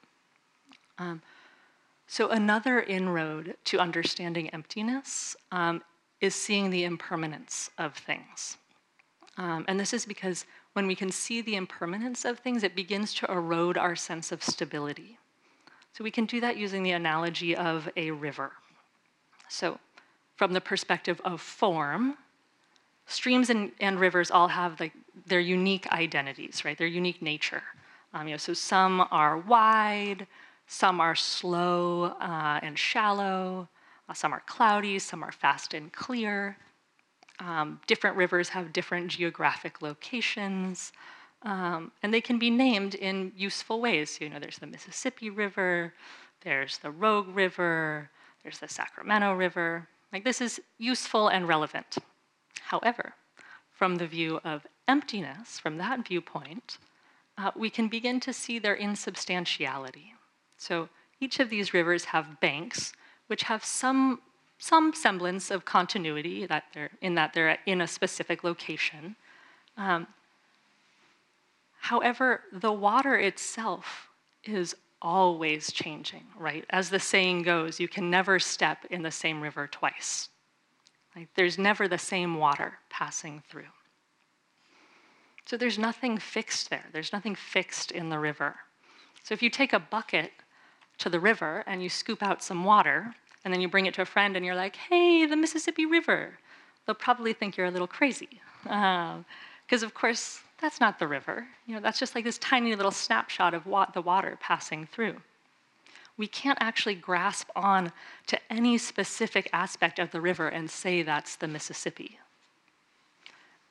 Um, 0.98 1.22
so, 2.08 2.30
another 2.30 2.80
inroad 2.80 3.56
to 3.66 3.80
understanding 3.80 4.50
emptiness 4.50 5.36
um, 5.52 5.82
is 6.22 6.36
seeing 6.36 6.70
the 6.70 6.84
impermanence 6.84 7.72
of 7.78 7.96
things. 7.96 8.58
Um, 9.38 9.66
and 9.68 9.80
this 9.80 9.94
is 9.94 10.06
because 10.06 10.46
when 10.74 10.88
we 10.88 10.96
can 10.96 11.12
see 11.12 11.42
the 11.42 11.56
impermanence 11.56 12.24
of 12.24 12.40
things, 12.40 12.64
it 12.64 12.76
begins 12.76 13.14
to 13.16 13.32
erode 13.32 13.78
our 13.78 13.96
sense 13.96 14.32
of 14.32 14.44
stability. 14.44 15.18
So, 15.94 16.04
we 16.04 16.12
can 16.12 16.26
do 16.26 16.40
that 16.42 16.58
using 16.58 16.84
the 16.84 16.92
analogy 16.92 17.56
of 17.56 17.90
a 17.98 18.12
river. 18.12 18.52
So, 19.50 19.80
from 20.36 20.54
the 20.54 20.62
perspective 20.62 21.22
of 21.24 21.40
form, 21.42 22.18
streams 23.06 23.50
and, 23.50 23.72
and 23.80 24.00
rivers 24.00 24.32
all 24.32 24.48
have 24.48 24.80
like 24.80 24.94
their 25.26 25.40
unique 25.40 25.88
identities, 25.92 26.66
right? 26.66 26.78
Their 26.78 26.88
unique 26.88 27.22
nature. 27.22 27.64
Um, 28.14 28.28
you 28.28 28.34
know, 28.34 28.38
so 28.38 28.54
some 28.54 29.08
are 29.12 29.38
wide, 29.38 30.28
some 30.68 31.00
are 31.00 31.16
slow 31.16 32.16
uh, 32.20 32.60
and 32.64 32.78
shallow, 32.78 33.68
uh, 34.10 34.14
some 34.14 34.34
are 34.34 34.42
cloudy, 34.46 35.00
some 35.00 35.24
are 35.24 35.32
fast 35.32 35.74
and 35.74 35.92
clear. 35.92 36.58
Um, 37.40 37.82
different 37.88 38.16
rivers 38.16 38.50
have 38.50 38.72
different 38.72 39.10
geographic 39.10 39.82
locations, 39.82 40.94
um, 41.44 41.92
and 42.02 42.14
they 42.14 42.22
can 42.22 42.40
be 42.40 42.50
named 42.50 42.96
in 42.96 43.32
useful 43.36 43.82
ways. 43.82 44.18
You 44.22 44.30
know, 44.30 44.40
there's 44.40 44.58
the 44.58 44.68
Mississippi 44.68 45.30
River, 45.30 45.94
there's 46.42 46.78
the 46.78 46.92
Rogue 46.92 47.28
River, 47.36 48.10
there's 48.46 48.60
the 48.60 48.68
Sacramento 48.68 49.34
River. 49.34 49.88
Like 50.14 50.24
this 50.24 50.40
is 50.40 50.62
useful 50.78 51.30
and 51.30 51.48
relevant. 51.48 51.98
However, 52.62 53.16
from 53.72 53.96
the 53.96 54.06
view 54.06 54.40
of 54.46 54.68
emptiness, 54.88 55.58
from 55.58 55.80
that 55.80 56.08
viewpoint, 56.08 56.78
uh, 57.40 57.50
we 57.56 57.72
can 57.72 57.88
begin 57.88 58.20
to 58.20 58.32
see 58.32 58.60
their 58.60 58.76
insubstantiality. 58.76 60.14
So 60.58 60.90
each 61.20 61.40
of 61.40 61.50
these 61.50 61.74
rivers 61.74 62.06
have 62.06 62.40
banks 62.40 62.94
which 63.26 63.42
have 63.44 63.66
some, 63.66 64.22
some 64.60 64.94
semblance 64.94 65.50
of 65.50 65.66
continuity 65.66 66.46
that 66.46 66.66
they're, 66.72 66.92
in 67.02 67.16
that 67.16 67.34
they're 67.34 67.58
in 67.66 67.82
a 67.82 67.88
specific 67.88 68.44
location. 68.44 69.16
Um, 69.76 70.06
however, 71.80 72.42
the 72.54 72.72
water 72.72 73.16
itself 73.16 74.10
is 74.44 74.76
always 75.06 75.72
changing, 75.72 76.24
right? 76.36 76.66
As 76.72 76.90
the 76.90 77.00
saying 77.00 77.44
goes, 77.44 77.80
you 77.80 77.88
can 77.88 78.10
never 78.10 78.40
step 78.40 78.86
in 78.90 79.04
the 79.04 79.12
same 79.12 79.40
river 79.40 79.68
twice. 79.68 80.30
Like, 81.16 81.30
there's 81.36 81.60
never 81.60 81.88
the 81.88 82.00
same 82.00 82.40
water 82.40 82.80
passing 82.90 83.44
through. 83.48 83.74
So 85.46 85.58
there's 85.58 85.78
nothing 85.78 86.18
fixed 86.18 86.72
there. 86.72 86.86
There's 86.92 87.14
nothing 87.14 87.36
fixed 87.36 87.92
in 87.92 88.10
the 88.10 88.18
river. 88.18 88.56
So 89.24 89.34
if 89.34 89.44
you 89.44 89.52
take 89.52 89.74
a 89.74 89.80
bucket 89.80 90.32
to 90.98 91.10
the 91.10 91.20
river 91.20 91.64
and 91.68 91.84
you 91.84 91.90
scoop 91.90 92.24
out 92.24 92.44
some 92.44 92.64
water, 92.64 93.14
and 93.44 93.54
then 93.54 93.62
you 93.62 93.68
bring 93.68 93.86
it 93.86 93.94
to 93.94 94.02
a 94.02 94.06
friend 94.06 94.36
and 94.36 94.44
you're 94.44 94.56
like, 94.56 94.76
hey, 94.76 95.28
the 95.28 95.36
Mississippi 95.36 95.86
River, 95.86 96.40
they'll 96.86 96.96
probably 96.96 97.32
think 97.32 97.56
you're 97.56 97.68
a 97.68 97.72
little 97.72 97.88
crazy. 97.88 98.42
Because, 98.64 99.84
uh, 99.84 99.86
of 99.86 99.94
course, 99.94 100.40
that's 100.66 100.82
not 100.82 100.98
the 100.98 101.08
river. 101.08 101.46
You 101.68 101.76
know, 101.76 101.80
that's 101.80 102.00
just 102.00 102.16
like 102.16 102.24
this 102.24 102.40
tiny 102.40 102.74
little 102.76 102.90
snapshot 102.90 103.54
of 103.54 103.68
what 103.68 103.94
the 103.94 104.02
water 104.02 104.36
passing 104.42 104.88
through. 104.92 105.18
We 106.18 106.26
can't 106.26 106.58
actually 106.60 106.96
grasp 106.96 107.50
on 107.56 107.92
to 108.26 108.40
any 108.50 108.80
specific 108.80 109.48
aspect 109.54 110.00
of 110.00 110.10
the 110.10 110.22
river 110.22 110.48
and 110.48 110.68
say 110.68 111.04
that's 111.04 111.36
the 111.36 111.48
Mississippi. 111.48 112.18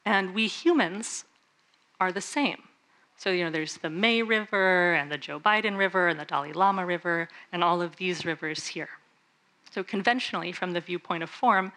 And 0.04 0.34
we 0.34 0.46
humans 0.46 1.24
are 1.98 2.12
the 2.12 2.20
same. 2.20 2.62
So, 3.16 3.30
you 3.30 3.42
know, 3.42 3.50
there's 3.50 3.78
the 3.78 3.90
Mei 3.90 4.22
River 4.22 4.94
and 4.94 5.10
the 5.10 5.18
Joe 5.18 5.40
Biden 5.40 5.76
River 5.76 6.06
and 6.06 6.20
the 6.20 6.24
Dalai 6.24 6.52
Lama 6.52 6.86
River 6.86 7.28
and 7.50 7.64
all 7.64 7.82
of 7.82 7.96
these 7.96 8.24
rivers 8.24 8.68
here. 8.68 8.90
So, 9.72 9.82
conventionally, 9.82 10.52
from 10.52 10.70
the 10.70 10.80
viewpoint 10.80 11.24
of 11.24 11.30
form, 11.30 11.72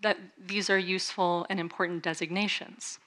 that 0.00 0.16
these 0.38 0.70
are 0.70 0.78
useful 0.78 1.44
and 1.50 1.58
important 1.58 2.04
designations. 2.04 3.00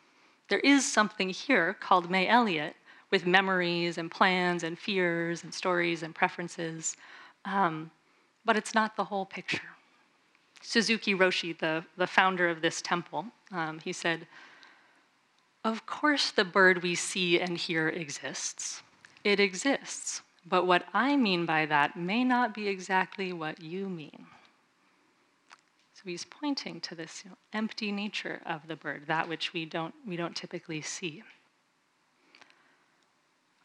There 0.54 0.60
is 0.60 0.86
something 0.86 1.32
here 1.32 1.74
called 1.74 2.12
Mei 2.12 2.28
Elliott 2.28 2.76
with 3.10 3.26
memories 3.26 3.98
and 3.98 4.12
plans 4.12 4.62
and 4.62 4.78
fears 4.78 5.44
and 5.44 5.52
stories 5.52 6.04
and 6.04 6.14
preferences, 6.14 6.96
um, 7.44 7.90
but 8.46 8.56
it's 8.56 8.76
not 8.76 8.96
the 8.96 9.06
whole 9.06 9.26
picture. 9.26 9.72
Suzuki 10.62 11.16
Roshi, 11.16 11.58
the, 11.58 11.86
the 11.98 12.06
founder 12.06 12.50
of 12.50 12.62
this 12.62 12.84
temple, 12.84 13.26
um, 13.52 13.80
he 13.84 13.92
said, 13.92 14.28
of 15.64 15.88
course, 15.88 16.30
the 16.30 16.46
bird 16.46 16.84
we 16.84 16.94
see 16.94 17.40
and 17.40 17.58
hear 17.58 17.90
exists. 17.90 18.84
It 19.24 19.40
exists. 19.40 20.22
But 20.46 20.68
what 20.68 20.86
I 20.94 21.18
mean 21.18 21.48
by 21.48 21.66
that 21.66 21.98
may 21.98 22.24
not 22.24 22.54
be 22.54 22.68
exactly 22.68 23.34
what 23.34 23.60
you 23.60 23.90
mean. 23.90 24.28
So 26.04 26.10
he's 26.10 26.26
pointing 26.26 26.82
to 26.82 26.96
this 26.96 27.22
you 27.24 27.32
know, 27.32 27.38
empty 27.54 27.90
nature 27.90 28.42
of 28.46 28.68
the 28.68 28.76
bird, 28.76 29.04
that 29.08 29.30
which 29.30 29.54
we 29.54 29.64
don't, 29.64 29.94
we 30.06 30.18
don't 30.18 30.36
typically 30.36 30.82
see. 30.82 31.24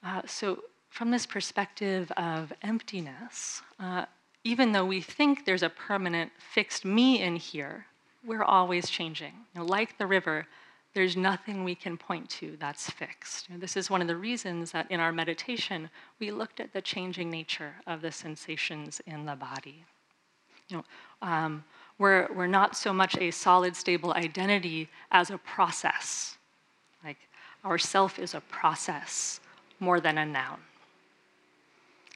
Uh, 0.04 0.22
so, 0.24 0.62
from 0.88 1.10
this 1.10 1.26
perspective 1.26 2.12
of 2.16 2.52
emptiness, 2.62 3.62
uh, 3.80 4.04
even 4.44 4.70
though 4.70 4.84
we 4.84 5.00
think 5.00 5.44
there's 5.44 5.64
a 5.64 5.68
permanent 5.68 6.30
fixed 6.38 6.84
me 6.84 7.20
in 7.20 7.34
here, 7.34 7.86
we're 8.24 8.44
always 8.44 8.88
changing. 8.88 9.32
You 9.54 9.60
know, 9.60 9.66
like 9.66 9.98
the 9.98 10.06
river, 10.06 10.46
there's 10.94 11.16
nothing 11.16 11.64
we 11.64 11.74
can 11.74 11.96
point 11.96 12.28
to 12.30 12.56
that's 12.60 12.88
fixed. 12.88 13.48
this 13.58 13.76
is 13.76 13.90
one 13.90 14.00
of 14.00 14.06
the 14.06 14.16
reasons 14.16 14.70
that 14.70 14.88
in 14.90 15.00
our 15.00 15.12
meditation, 15.12 15.90
we 16.20 16.30
looked 16.30 16.60
at 16.60 16.72
the 16.72 16.80
changing 16.80 17.30
nature 17.30 17.74
of 17.86 18.00
the 18.00 18.12
sensations 18.12 19.00
in 19.06 19.26
the 19.26 19.34
body. 19.34 19.84
You 20.68 20.78
know, 20.78 20.84
um, 21.20 21.64
we're, 21.98 22.28
we're 22.32 22.46
not 22.46 22.76
so 22.76 22.92
much 22.92 23.16
a 23.18 23.30
solid, 23.30 23.74
stable 23.74 24.12
identity 24.12 24.88
as 25.10 25.30
a 25.30 25.38
process. 25.38 26.38
Like 27.04 27.18
our 27.64 27.78
self 27.78 28.18
is 28.18 28.34
a 28.34 28.40
process 28.42 29.40
more 29.80 30.00
than 30.00 30.18
a 30.18 30.26
noun. 30.26 30.60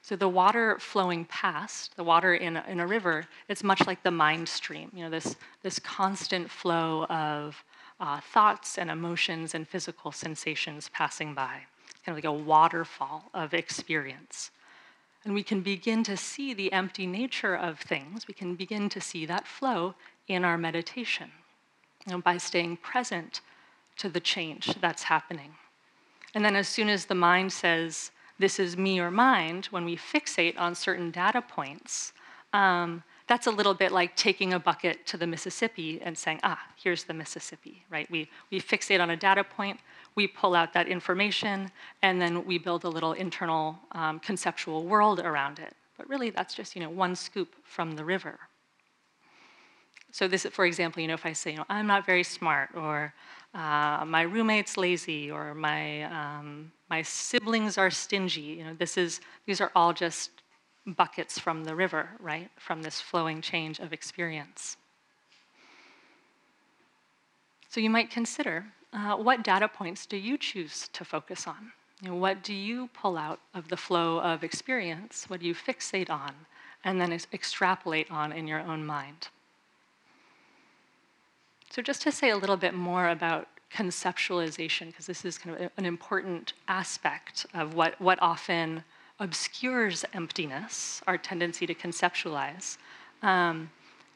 So 0.02 0.16
the 0.16 0.28
water 0.28 0.78
flowing 0.80 1.24
past, 1.26 1.96
the 1.96 2.02
water 2.04 2.34
in 2.34 2.56
a, 2.56 2.64
in 2.68 2.80
a 2.80 2.86
river, 2.86 3.24
it's 3.48 3.62
much 3.62 3.86
like 3.86 4.02
the 4.02 4.10
mind 4.10 4.48
stream. 4.48 4.90
You 4.94 5.04
know, 5.04 5.10
this, 5.10 5.36
this 5.62 5.78
constant 5.78 6.50
flow 6.50 7.04
of 7.04 7.62
uh, 8.00 8.20
thoughts 8.20 8.78
and 8.78 8.90
emotions 8.90 9.54
and 9.54 9.66
physical 9.66 10.10
sensations 10.10 10.90
passing 10.92 11.34
by, 11.34 11.60
kind 12.04 12.08
of 12.08 12.16
like 12.16 12.24
a 12.24 12.32
waterfall 12.32 13.30
of 13.32 13.54
experience. 13.54 14.50
And 15.24 15.34
we 15.34 15.42
can 15.42 15.60
begin 15.60 16.02
to 16.04 16.16
see 16.16 16.52
the 16.52 16.72
empty 16.72 17.06
nature 17.06 17.54
of 17.54 17.78
things. 17.78 18.26
We 18.26 18.34
can 18.34 18.54
begin 18.54 18.88
to 18.88 19.00
see 19.00 19.24
that 19.26 19.46
flow 19.46 19.94
in 20.26 20.44
our 20.44 20.58
meditation 20.58 21.30
you 22.06 22.12
know, 22.12 22.20
by 22.20 22.38
staying 22.38 22.78
present 22.78 23.40
to 23.98 24.08
the 24.08 24.20
change 24.20 24.74
that's 24.80 25.04
happening. 25.04 25.54
And 26.34 26.44
then, 26.44 26.56
as 26.56 26.66
soon 26.68 26.88
as 26.88 27.06
the 27.06 27.14
mind 27.14 27.52
says, 27.52 28.10
This 28.38 28.58
is 28.58 28.76
me 28.76 28.98
or 28.98 29.10
mind, 29.10 29.66
when 29.66 29.84
we 29.84 29.96
fixate 29.96 30.58
on 30.58 30.74
certain 30.74 31.10
data 31.10 31.42
points, 31.42 32.12
um, 32.52 33.04
that's 33.26 33.46
a 33.46 33.50
little 33.50 33.74
bit 33.74 33.92
like 33.92 34.16
taking 34.16 34.52
a 34.52 34.58
bucket 34.58 35.06
to 35.06 35.16
the 35.16 35.26
Mississippi 35.26 36.00
and 36.02 36.16
saying, 36.16 36.40
ah, 36.42 36.60
here's 36.76 37.04
the 37.04 37.14
Mississippi, 37.14 37.84
right? 37.90 38.10
We, 38.10 38.28
we 38.50 38.60
fixate 38.60 39.00
on 39.00 39.10
a 39.10 39.16
data 39.16 39.44
point, 39.44 39.80
we 40.14 40.26
pull 40.26 40.54
out 40.54 40.72
that 40.72 40.88
information, 40.88 41.70
and 42.02 42.20
then 42.20 42.44
we 42.44 42.58
build 42.58 42.84
a 42.84 42.88
little 42.88 43.12
internal 43.12 43.78
um, 43.92 44.18
conceptual 44.20 44.84
world 44.84 45.20
around 45.20 45.58
it. 45.58 45.74
But 45.96 46.08
really, 46.08 46.30
that's 46.30 46.54
just 46.54 46.74
you 46.74 46.82
know, 46.82 46.90
one 46.90 47.14
scoop 47.14 47.54
from 47.64 47.92
the 47.92 48.04
river. 48.04 48.38
So 50.10 50.28
this, 50.28 50.44
for 50.50 50.66
example, 50.66 51.00
you 51.00 51.08
know, 51.08 51.14
if 51.14 51.24
I 51.24 51.32
say, 51.32 51.52
you 51.52 51.56
know, 51.56 51.64
I'm 51.70 51.86
not 51.86 52.04
very 52.04 52.22
smart, 52.22 52.70
or 52.74 53.14
uh, 53.54 54.04
my 54.06 54.22
roommate's 54.22 54.76
lazy, 54.76 55.30
or 55.30 55.54
my 55.54 56.02
um, 56.04 56.70
my 56.90 57.00
siblings 57.00 57.78
are 57.78 57.90
stingy, 57.90 58.40
you 58.40 58.64
know, 58.64 58.74
this 58.74 58.98
is 58.98 59.20
these 59.46 59.60
are 59.62 59.72
all 59.74 59.94
just 59.94 60.41
buckets 60.86 61.38
from 61.38 61.64
the 61.64 61.74
river, 61.74 62.10
right? 62.18 62.50
From 62.56 62.82
this 62.82 63.00
flowing 63.00 63.40
change 63.40 63.78
of 63.78 63.92
experience. 63.92 64.76
So 67.68 67.80
you 67.80 67.90
might 67.90 68.10
consider 68.10 68.66
uh, 68.92 69.16
what 69.16 69.42
data 69.42 69.68
points 69.68 70.04
do 70.06 70.16
you 70.16 70.36
choose 70.36 70.88
to 70.92 71.04
focus 71.04 71.46
on? 71.46 71.72
You 72.02 72.10
know, 72.10 72.16
what 72.16 72.42
do 72.42 72.52
you 72.52 72.88
pull 72.92 73.16
out 73.16 73.40
of 73.54 73.68
the 73.68 73.76
flow 73.76 74.20
of 74.20 74.44
experience? 74.44 75.24
What 75.28 75.40
do 75.40 75.46
you 75.46 75.54
fixate 75.54 76.10
on 76.10 76.32
and 76.84 77.00
then 77.00 77.12
extrapolate 77.32 78.10
on 78.10 78.32
in 78.32 78.46
your 78.46 78.60
own 78.60 78.84
mind? 78.84 79.28
So, 81.70 81.80
just 81.80 82.02
to 82.02 82.12
say 82.12 82.30
a 82.30 82.36
little 82.36 82.58
bit 82.58 82.74
more 82.74 83.08
about 83.08 83.48
conceptualization, 83.72 84.88
because 84.88 85.06
this 85.06 85.24
is 85.24 85.38
kind 85.38 85.56
of 85.56 85.70
an 85.78 85.86
important 85.86 86.52
aspect 86.68 87.46
of 87.54 87.74
what, 87.74 87.98
what 88.00 88.18
often 88.20 88.84
obscures 89.20 90.04
emptiness, 90.14 91.02
our 91.06 91.18
tendency 91.18 91.66
to 91.66 91.74
conceptualize. 91.74 92.78
Um, 93.22 93.70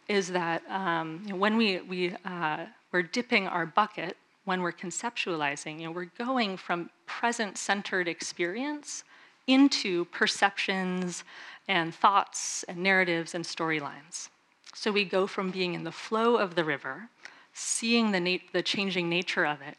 is 0.09 0.29
that 0.29 0.63
um, 0.71 1.21
you 1.25 1.31
know, 1.31 1.37
when 1.37 1.57
we, 1.57 1.81
we, 1.81 2.15
uh, 2.25 2.67
we're 2.93 3.03
dipping 3.03 3.49
our 3.49 3.67
bucket, 3.67 4.17
when 4.45 4.63
we're 4.63 4.73
conceptualizing, 4.73 5.81
you 5.81 5.87
know, 5.87 5.93
we're 5.93 6.11
going 6.19 6.57
from 6.57 6.91
present 7.07 7.59
centered 7.59 8.07
experience 8.07 9.03
into 9.47 10.05
perceptions 10.07 11.25
and 11.69 11.95
thoughts 11.95 12.65
and 12.69 12.79
narratives 12.79 13.35
and 13.35 13.45
storylines. 13.45 14.29
So 14.75 14.93
we 14.93 15.05
go 15.05 15.27
from 15.27 15.51
being 15.51 15.75
in 15.75 15.85
the 15.85 15.93
flow 15.93 16.37
of 16.37 16.55
the 16.55 16.65
river, 16.65 17.09
seeing 17.53 18.13
the, 18.13 18.41
the 18.53 18.63
changing 18.63 19.09
nature 19.09 19.47
of 19.47 19.61
it, 19.63 19.77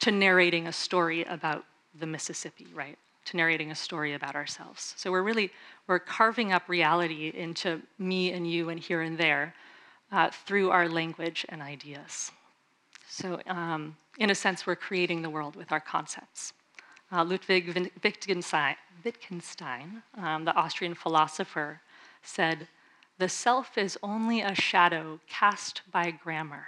to 0.00 0.10
narrating 0.10 0.66
a 0.66 0.72
story 0.72 1.24
about 1.24 1.64
the 1.98 2.06
Mississippi, 2.06 2.66
right? 2.74 2.98
To 3.26 3.36
narrating 3.36 3.72
a 3.72 3.74
story 3.74 4.14
about 4.14 4.36
ourselves. 4.36 4.94
So 4.96 5.10
we're 5.10 5.22
really 5.22 5.50
we're 5.88 5.98
carving 5.98 6.52
up 6.52 6.68
reality 6.68 7.32
into 7.34 7.82
me 7.98 8.32
and 8.32 8.48
you 8.48 8.70
and 8.70 8.78
here 8.78 9.02
and 9.02 9.18
there 9.18 9.52
uh, 10.12 10.30
through 10.30 10.70
our 10.70 10.88
language 10.88 11.44
and 11.48 11.60
ideas. 11.60 12.30
So 13.08 13.40
um, 13.48 13.96
in 14.18 14.30
a 14.30 14.34
sense, 14.34 14.66
we're 14.66 14.76
creating 14.76 15.22
the 15.22 15.30
world 15.30 15.56
with 15.56 15.72
our 15.72 15.80
concepts. 15.80 16.52
Uh, 17.10 17.24
Ludwig 17.24 17.90
Wittgenstein, 18.02 20.02
um, 20.16 20.44
the 20.44 20.54
Austrian 20.54 20.94
philosopher, 20.94 21.80
said, 22.22 22.68
the 23.18 23.28
self 23.28 23.78
is 23.78 23.98
only 24.02 24.42
a 24.42 24.54
shadow 24.54 25.20
cast 25.28 25.82
by 25.90 26.10
grammar. 26.10 26.66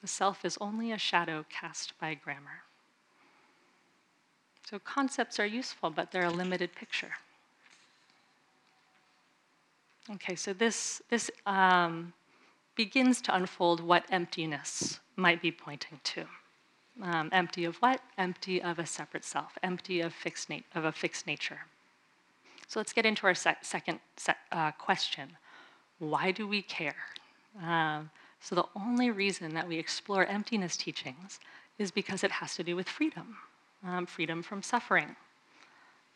The 0.00 0.08
self 0.08 0.44
is 0.44 0.56
only 0.60 0.92
a 0.92 0.98
shadow 0.98 1.44
cast 1.48 1.98
by 1.98 2.14
grammar. 2.14 2.62
So 4.68 4.78
concepts 4.78 5.38
are 5.38 5.46
useful, 5.46 5.90
but 5.90 6.10
they're 6.10 6.24
a 6.24 6.30
limited 6.30 6.74
picture. 6.74 7.12
Okay, 10.10 10.34
so 10.34 10.52
this, 10.52 11.00
this 11.08 11.30
um, 11.46 12.12
begins 12.74 13.20
to 13.22 13.34
unfold 13.34 13.80
what 13.80 14.04
emptiness 14.10 15.00
might 15.16 15.40
be 15.40 15.50
pointing 15.50 16.00
to. 16.04 16.24
Um, 17.02 17.28
empty 17.32 17.64
of 17.64 17.76
what? 17.76 18.00
Empty 18.18 18.62
of 18.62 18.78
a 18.78 18.86
separate 18.86 19.24
self, 19.24 19.58
empty 19.62 20.00
of, 20.00 20.12
fixed 20.12 20.50
of 20.74 20.84
a 20.84 20.92
fixed 20.92 21.26
nature. 21.26 21.60
So 22.68 22.78
let's 22.80 22.92
get 22.92 23.06
into 23.06 23.26
our 23.26 23.34
se- 23.34 23.56
second 23.62 24.00
se- 24.16 24.34
uh, 24.52 24.72
question 24.72 25.30
Why 25.98 26.30
do 26.30 26.46
we 26.46 26.62
care? 26.62 26.96
Um, 27.62 28.10
so, 28.40 28.54
the 28.54 28.66
only 28.76 29.10
reason 29.10 29.54
that 29.54 29.66
we 29.66 29.78
explore 29.78 30.26
emptiness 30.26 30.76
teachings 30.76 31.40
is 31.78 31.90
because 31.90 32.22
it 32.22 32.30
has 32.30 32.54
to 32.56 32.62
do 32.62 32.76
with 32.76 32.88
freedom, 32.88 33.38
um, 33.86 34.06
freedom 34.06 34.42
from 34.42 34.62
suffering. 34.62 35.16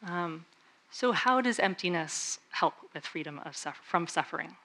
Um, 0.06 0.44
so, 0.90 1.12
how 1.12 1.40
does 1.40 1.58
emptiness 1.58 2.38
help 2.50 2.74
with 2.94 3.04
freedom 3.04 3.40
suffer- 3.52 3.82
from 3.82 4.06
suffering? 4.06 4.56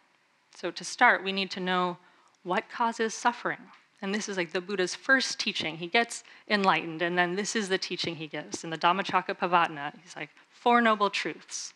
So, 0.55 0.71
to 0.71 0.83
start, 0.83 1.23
we 1.23 1.31
need 1.31 1.51
to 1.51 1.59
know 1.59 1.97
what 2.43 2.69
causes 2.69 3.13
suffering. 3.13 3.59
And 4.01 4.13
this 4.13 4.27
is 4.27 4.37
like 4.37 4.51
the 4.51 4.61
Buddha's 4.61 4.95
first 4.95 5.39
teaching. 5.39 5.77
He 5.77 5.87
gets 5.87 6.23
enlightened, 6.49 7.01
and 7.01 7.17
then 7.17 7.35
this 7.35 7.55
is 7.55 7.69
the 7.69 7.77
teaching 7.77 8.15
he 8.15 8.27
gives. 8.27 8.63
In 8.63 8.69
the 8.69 8.77
Dhammacakkappavattana, 8.77 9.93
he's 10.03 10.15
like, 10.15 10.29
Four 10.49 10.81
Noble 10.81 11.09
Truths. 11.09 11.73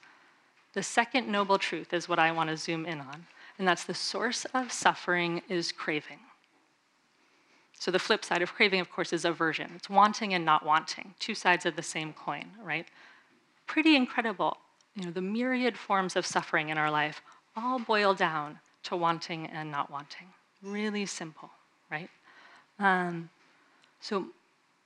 The 0.74 0.84
second 0.84 1.27
noble 1.27 1.57
truth 1.57 1.93
is 1.93 2.07
what 2.07 2.19
I 2.19 2.31
want 2.31 2.50
to 2.50 2.57
zoom 2.57 2.86
in 2.86 3.00
on, 3.00 3.25
and 3.57 3.67
that's 3.67 3.86
the 3.86 3.93
source 3.93 4.46
of 4.53 4.72
suffering 4.72 5.41
is 5.50 5.72
craving. 5.72 6.19
So 7.79 7.91
the 7.91 8.00
flip 8.00 8.25
side 8.25 8.41
of 8.41 8.53
craving, 8.53 8.79
of 8.79 8.89
course, 8.89 9.13
is 9.13 9.24
aversion. 9.24 9.74
It's 9.75 9.89
wanting 9.89 10.34
and 10.34 10.43
not 10.43 10.65
wanting, 10.65 11.13
two 11.19 11.36
sides 11.36 11.65
of 11.65 11.75
the 11.75 11.84
same 11.84 12.12
coin, 12.12 12.46
right? 12.62 12.88
Pretty 13.67 13.96
incredible. 13.96 14.57
You 14.96 15.05
know, 15.05 15.12
the 15.12 15.22
myriad 15.22 15.77
forms 15.77 16.15
of 16.15 16.25
suffering 16.25 16.69
in 16.69 16.77
our 16.77 16.89
life 16.89 17.22
all 17.55 17.77
boil 17.77 18.15
down 18.15 18.60
to 18.84 18.96
wanting 18.96 19.46
and 19.48 19.72
not 19.72 19.91
wanting. 19.91 20.27
Really 20.63 21.05
simple, 21.05 21.51
right? 21.91 22.10
Um, 22.79 23.29
so 23.99 24.28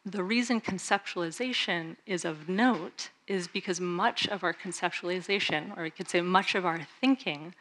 the 0.05 0.23
reason 0.23 0.59
conceptualization 0.59 1.95
is 2.05 2.25
of 2.25 2.49
note 2.49 3.09
is 3.27 3.47
because 3.47 3.79
much 3.79 4.27
of 4.27 4.43
our 4.43 4.53
conceptualization, 4.53 5.77
or 5.77 5.83
we 5.83 5.91
could 5.91 6.09
say 6.09 6.19
much 6.19 6.55
of 6.55 6.65
our 6.65 6.81
thinking, 6.99 7.53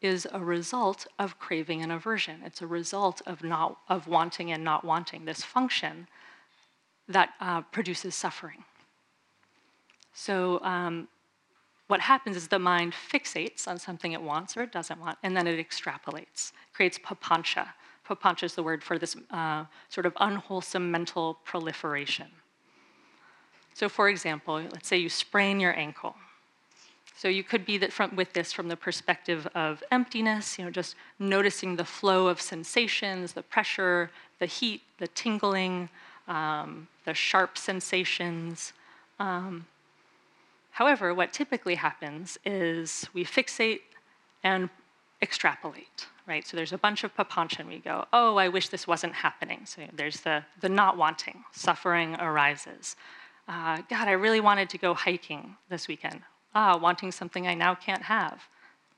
is 0.00 0.26
a 0.32 0.40
result 0.40 1.06
of 1.18 1.38
craving 1.38 1.82
and 1.82 1.90
aversion. 1.90 2.42
It's 2.44 2.62
a 2.62 2.66
result 2.66 3.22
of 3.26 3.42
not 3.42 3.78
of 3.88 4.06
wanting 4.06 4.52
and 4.52 4.62
not 4.62 4.84
wanting 4.84 5.24
this 5.24 5.42
function 5.42 6.06
that 7.08 7.30
uh, 7.40 7.62
produces 7.62 8.14
suffering. 8.14 8.64
So 10.12 10.60
um, 10.62 11.08
what 11.86 12.00
happens 12.00 12.36
is 12.36 12.48
the 12.48 12.58
mind 12.58 12.92
fixates 12.92 13.68
on 13.68 13.78
something 13.78 14.12
it 14.12 14.22
wants 14.22 14.56
or 14.56 14.62
it 14.62 14.72
doesn't 14.72 15.00
want, 15.00 15.18
and 15.22 15.36
then 15.36 15.46
it 15.46 15.58
extrapolates, 15.58 16.52
creates 16.72 16.98
papancha, 16.98 17.68
Papancha 18.06 18.44
is 18.44 18.54
the 18.54 18.62
word 18.62 18.82
for 18.82 18.98
this 18.98 19.16
uh, 19.30 19.64
sort 19.88 20.06
of 20.06 20.12
unwholesome 20.20 20.90
mental 20.90 21.38
proliferation. 21.44 22.28
So, 23.74 23.88
for 23.88 24.08
example, 24.08 24.54
let's 24.72 24.88
say 24.88 24.96
you 24.96 25.08
sprain 25.08 25.60
your 25.60 25.76
ankle. 25.76 26.14
So 27.16 27.28
you 27.28 27.42
could 27.42 27.64
be 27.64 27.78
that 27.78 28.14
with 28.14 28.32
this 28.34 28.52
from 28.52 28.68
the 28.68 28.76
perspective 28.76 29.48
of 29.54 29.82
emptiness, 29.90 30.58
you 30.58 30.64
know, 30.64 30.70
just 30.70 30.96
noticing 31.18 31.76
the 31.76 31.84
flow 31.84 32.28
of 32.28 32.40
sensations, 32.40 33.32
the 33.32 33.42
pressure, 33.42 34.10
the 34.38 34.46
heat, 34.46 34.82
the 34.98 35.08
tingling, 35.08 35.88
um, 36.28 36.88
the 37.06 37.14
sharp 37.14 37.56
sensations. 37.56 38.74
Um, 39.18 39.66
however, 40.72 41.14
what 41.14 41.32
typically 41.32 41.76
happens 41.76 42.38
is 42.44 43.06
we 43.14 43.24
fixate 43.24 43.80
and 44.44 44.68
extrapolate 45.22 46.06
right? 46.26 46.46
So 46.46 46.56
there's 46.56 46.72
a 46.72 46.78
bunch 46.78 47.04
of 47.04 47.14
papancha, 47.16 47.60
and 47.60 47.68
we 47.68 47.78
go, 47.78 48.04
oh, 48.12 48.36
I 48.36 48.48
wish 48.48 48.68
this 48.68 48.86
wasn't 48.86 49.14
happening. 49.14 49.60
So 49.64 49.82
there's 49.94 50.20
the, 50.20 50.44
the 50.60 50.68
not 50.68 50.96
wanting, 50.96 51.44
suffering 51.52 52.16
arises. 52.16 52.96
Uh, 53.48 53.82
God, 53.88 54.08
I 54.08 54.12
really 54.12 54.40
wanted 54.40 54.68
to 54.70 54.78
go 54.78 54.92
hiking 54.92 55.56
this 55.68 55.86
weekend. 55.86 56.22
Ah, 56.54 56.76
wanting 56.76 57.12
something 57.12 57.46
I 57.46 57.54
now 57.54 57.74
can't 57.74 58.02
have. 58.02 58.42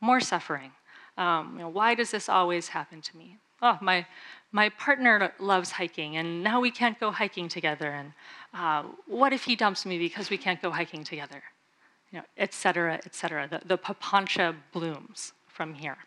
More 0.00 0.20
suffering. 0.20 0.70
Um, 1.16 1.54
you 1.54 1.60
know, 1.60 1.68
why 1.68 1.94
does 1.94 2.10
this 2.10 2.28
always 2.28 2.68
happen 2.68 3.00
to 3.02 3.16
me? 3.16 3.38
Oh, 3.60 3.76
my, 3.80 4.06
my 4.52 4.68
partner 4.68 5.32
loves 5.40 5.72
hiking, 5.72 6.16
and 6.16 6.44
now 6.44 6.60
we 6.60 6.70
can't 6.70 6.98
go 7.00 7.10
hiking 7.10 7.48
together. 7.48 7.90
And 7.90 8.12
uh, 8.54 8.84
what 9.06 9.32
if 9.32 9.42
he 9.42 9.56
dumps 9.56 9.84
me 9.84 9.98
because 9.98 10.30
we 10.30 10.38
can't 10.38 10.62
go 10.62 10.70
hiking 10.70 11.02
together? 11.02 11.42
You 12.12 12.18
know, 12.18 12.24
et 12.36 12.54
cetera, 12.54 13.00
et 13.04 13.14
cetera. 13.14 13.48
The, 13.48 13.60
the 13.66 13.78
papancha 13.78 14.54
blooms 14.72 15.32
from 15.48 15.74
here. 15.74 15.98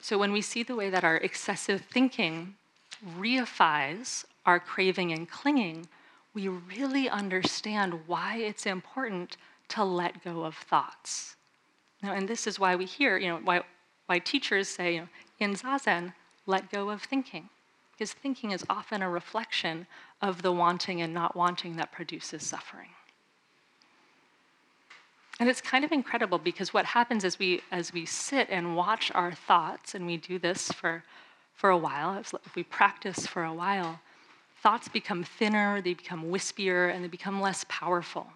So 0.00 0.16
when 0.16 0.32
we 0.32 0.40
see 0.40 0.62
the 0.62 0.74
way 0.74 0.88
that 0.88 1.04
our 1.04 1.18
excessive 1.18 1.82
thinking 1.82 2.54
reifies 3.18 4.24
our 4.46 4.58
craving 4.58 5.12
and 5.12 5.28
clinging, 5.28 5.86
we 6.34 6.48
really 6.48 7.08
understand 7.08 7.94
why 8.06 8.36
it's 8.36 8.66
important 8.66 9.36
to 9.68 9.84
let 9.84 10.22
go 10.24 10.44
of 10.44 10.56
thoughts. 10.56 11.36
Now, 12.02 12.14
and 12.14 12.28
this 12.28 12.46
is 12.46 12.58
why 12.58 12.76
we 12.76 12.86
hear, 12.86 13.18
you 13.18 13.28
know, 13.28 13.40
why, 13.42 13.62
why 14.06 14.18
teachers 14.18 14.68
say, 14.68 14.94
you 14.94 15.00
know, 15.02 15.08
in 15.38 15.54
Zazen, 15.54 16.12
let 16.46 16.70
go 16.70 16.90
of 16.90 17.02
thinking. 17.02 17.48
Because 17.92 18.12
thinking 18.12 18.52
is 18.52 18.64
often 18.70 19.02
a 19.02 19.10
reflection 19.10 19.86
of 20.22 20.42
the 20.42 20.52
wanting 20.52 21.02
and 21.02 21.12
not 21.12 21.36
wanting 21.36 21.76
that 21.76 21.92
produces 21.92 22.46
suffering. 22.46 22.88
And 25.38 25.48
it's 25.48 25.60
kind 25.60 25.84
of 25.84 25.92
incredible 25.92 26.38
because 26.38 26.74
what 26.74 26.84
happens 26.84 27.24
is 27.24 27.38
we, 27.38 27.62
as 27.72 27.92
we 27.92 28.04
sit 28.04 28.48
and 28.50 28.76
watch 28.76 29.10
our 29.14 29.32
thoughts, 29.32 29.94
and 29.94 30.06
we 30.06 30.18
do 30.18 30.38
this 30.38 30.70
for, 30.72 31.02
for 31.54 31.70
a 31.70 31.78
while, 31.78 32.18
if 32.18 32.54
we 32.54 32.62
practice 32.62 33.26
for 33.26 33.44
a 33.44 33.52
while, 33.52 34.00
thoughts 34.62 34.88
become 34.88 35.24
thinner, 35.24 35.80
they 35.80 35.94
become 35.94 36.24
wispier, 36.24 36.94
and 36.94 37.02
they 37.02 37.08
become 37.08 37.40
less 37.40 37.64
powerful. 37.68 38.26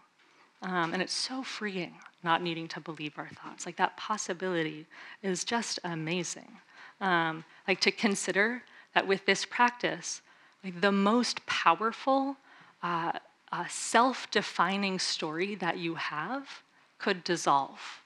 Um, 0.63 0.93
and 0.93 1.03
it's 1.03 1.13
so 1.13 1.43
freeing 1.43 1.95
not 2.25 2.43
needing 2.43 2.67
to 2.69 2.81
believe 2.81 3.19
our 3.19 3.29
thoughts. 3.29 3.67
Like 3.67 3.77
that 3.77 3.97
possibility 3.97 4.87
is 5.23 5.45
just 5.45 5.79
amazing. 5.85 6.57
Um, 7.01 7.45
like 7.69 7.81
to 7.81 7.91
consider 7.91 8.63
that 8.95 9.07
with 9.07 9.27
this 9.27 9.45
practice, 9.45 10.23
like 10.65 10.81
the 10.81 10.93
most 10.93 11.45
powerful, 11.47 12.37
uh, 12.83 13.13
uh, 13.53 13.67
self 13.69 14.31
defining 14.31 14.99
story 14.99 15.55
that 15.57 15.77
you 15.77 15.97
have 15.97 16.63
could 16.99 17.23
dissolve. 17.23 18.01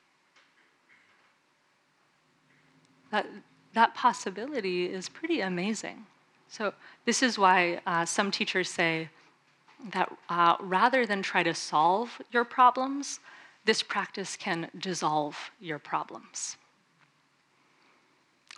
That, 3.12 3.26
that 3.74 3.94
possibility 3.94 4.86
is 4.86 5.08
pretty 5.08 5.40
amazing. 5.40 6.06
So, 6.48 6.72
this 7.04 7.22
is 7.22 7.38
why 7.38 7.80
uh, 7.86 8.04
some 8.04 8.30
teachers 8.30 8.68
say 8.70 9.08
that 9.92 10.10
uh, 10.28 10.56
rather 10.60 11.06
than 11.06 11.22
try 11.22 11.42
to 11.42 11.54
solve 11.54 12.20
your 12.32 12.44
problems, 12.44 13.20
this 13.64 13.82
practice 13.82 14.36
can 14.36 14.70
dissolve 14.78 15.36
your 15.60 15.78
problems. 15.78 16.56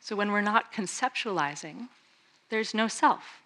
So, 0.00 0.14
when 0.16 0.30
we're 0.30 0.40
not 0.40 0.72
conceptualizing, 0.72 1.88
there's 2.48 2.74
no 2.74 2.88
self, 2.88 3.42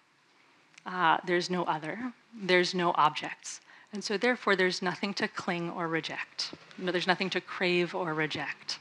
uh, 0.85 1.17
there's 1.25 1.49
no 1.49 1.63
other, 1.63 2.13
there's 2.33 2.73
no 2.73 2.93
objects. 2.95 3.61
And 3.93 4.03
so, 4.03 4.17
therefore, 4.17 4.55
there's 4.55 4.81
nothing 4.81 5.13
to 5.15 5.27
cling 5.27 5.69
or 5.71 5.87
reject. 5.87 6.53
There's 6.77 7.07
nothing 7.07 7.29
to 7.31 7.41
crave 7.41 7.95
or 7.95 8.13
reject. 8.13 8.79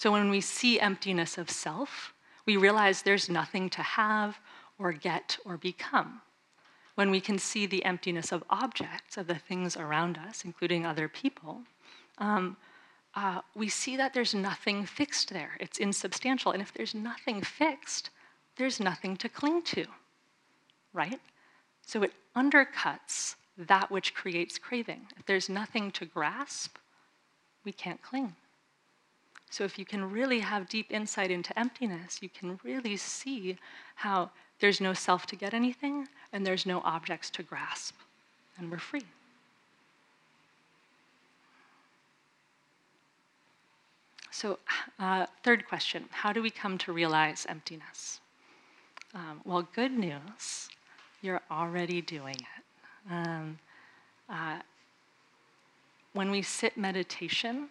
So 0.00 0.12
when 0.12 0.30
we 0.30 0.40
see 0.40 0.80
emptiness 0.80 1.36
of 1.36 1.50
self, 1.50 2.14
we 2.50 2.56
realize 2.56 3.02
there's 3.02 3.28
nothing 3.28 3.70
to 3.70 3.80
have 3.80 4.40
or 4.76 4.90
get 4.90 5.38
or 5.44 5.56
become. 5.56 6.20
When 6.96 7.12
we 7.12 7.20
can 7.20 7.38
see 7.38 7.64
the 7.64 7.84
emptiness 7.84 8.32
of 8.32 8.42
objects, 8.50 9.16
of 9.16 9.28
the 9.28 9.36
things 9.36 9.76
around 9.76 10.18
us, 10.18 10.44
including 10.44 10.84
other 10.84 11.06
people, 11.06 11.62
um, 12.18 12.56
uh, 13.14 13.42
we 13.54 13.68
see 13.68 13.96
that 13.96 14.14
there's 14.14 14.34
nothing 14.34 14.84
fixed 14.84 15.30
there. 15.30 15.52
It's 15.60 15.78
insubstantial. 15.78 16.50
And 16.50 16.60
if 16.60 16.74
there's 16.74 16.92
nothing 16.92 17.40
fixed, 17.40 18.10
there's 18.56 18.80
nothing 18.80 19.16
to 19.18 19.28
cling 19.28 19.62
to, 19.74 19.86
right? 20.92 21.20
So 21.86 22.02
it 22.02 22.12
undercuts 22.34 23.36
that 23.58 23.92
which 23.92 24.12
creates 24.12 24.58
craving. 24.58 25.02
If 25.16 25.24
there's 25.24 25.48
nothing 25.48 25.92
to 25.92 26.04
grasp, 26.04 26.78
we 27.64 27.70
can't 27.70 28.02
cling. 28.02 28.34
So 29.50 29.64
if 29.64 29.78
you 29.78 29.84
can 29.84 30.10
really 30.10 30.38
have 30.38 30.68
deep 30.68 30.86
insight 30.90 31.30
into 31.30 31.56
emptiness, 31.58 32.22
you 32.22 32.28
can 32.28 32.60
really 32.62 32.96
see 32.96 33.56
how 33.96 34.30
there's 34.60 34.80
no 34.80 34.94
self 34.94 35.26
to 35.26 35.36
get 35.36 35.52
anything 35.52 36.06
and 36.32 36.46
there's 36.46 36.64
no 36.64 36.80
objects 36.84 37.30
to 37.30 37.42
grasp, 37.42 37.96
and 38.56 38.70
we're 38.70 38.78
free. 38.78 39.02
So, 44.30 44.60
uh, 45.00 45.26
third 45.42 45.66
question 45.66 46.04
How 46.10 46.32
do 46.32 46.40
we 46.40 46.50
come 46.50 46.78
to 46.78 46.92
realize 46.92 47.44
emptiness? 47.48 48.20
Um, 49.12 49.40
well, 49.44 49.66
good 49.74 49.90
news, 49.90 50.68
you're 51.20 51.42
already 51.50 52.00
doing 52.00 52.36
it. 52.36 53.12
Um, 53.12 53.58
uh, 54.28 54.60
when 56.12 56.30
we 56.30 56.42
sit 56.42 56.76
meditation, 56.76 57.68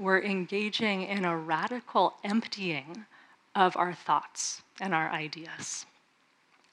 we're 0.00 0.22
engaging 0.22 1.02
in 1.02 1.24
a 1.24 1.36
radical 1.36 2.14
emptying 2.24 3.04
of 3.54 3.76
our 3.76 3.92
thoughts 3.92 4.62
and 4.80 4.94
our 4.94 5.10
ideas. 5.10 5.84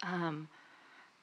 Um, 0.04 0.48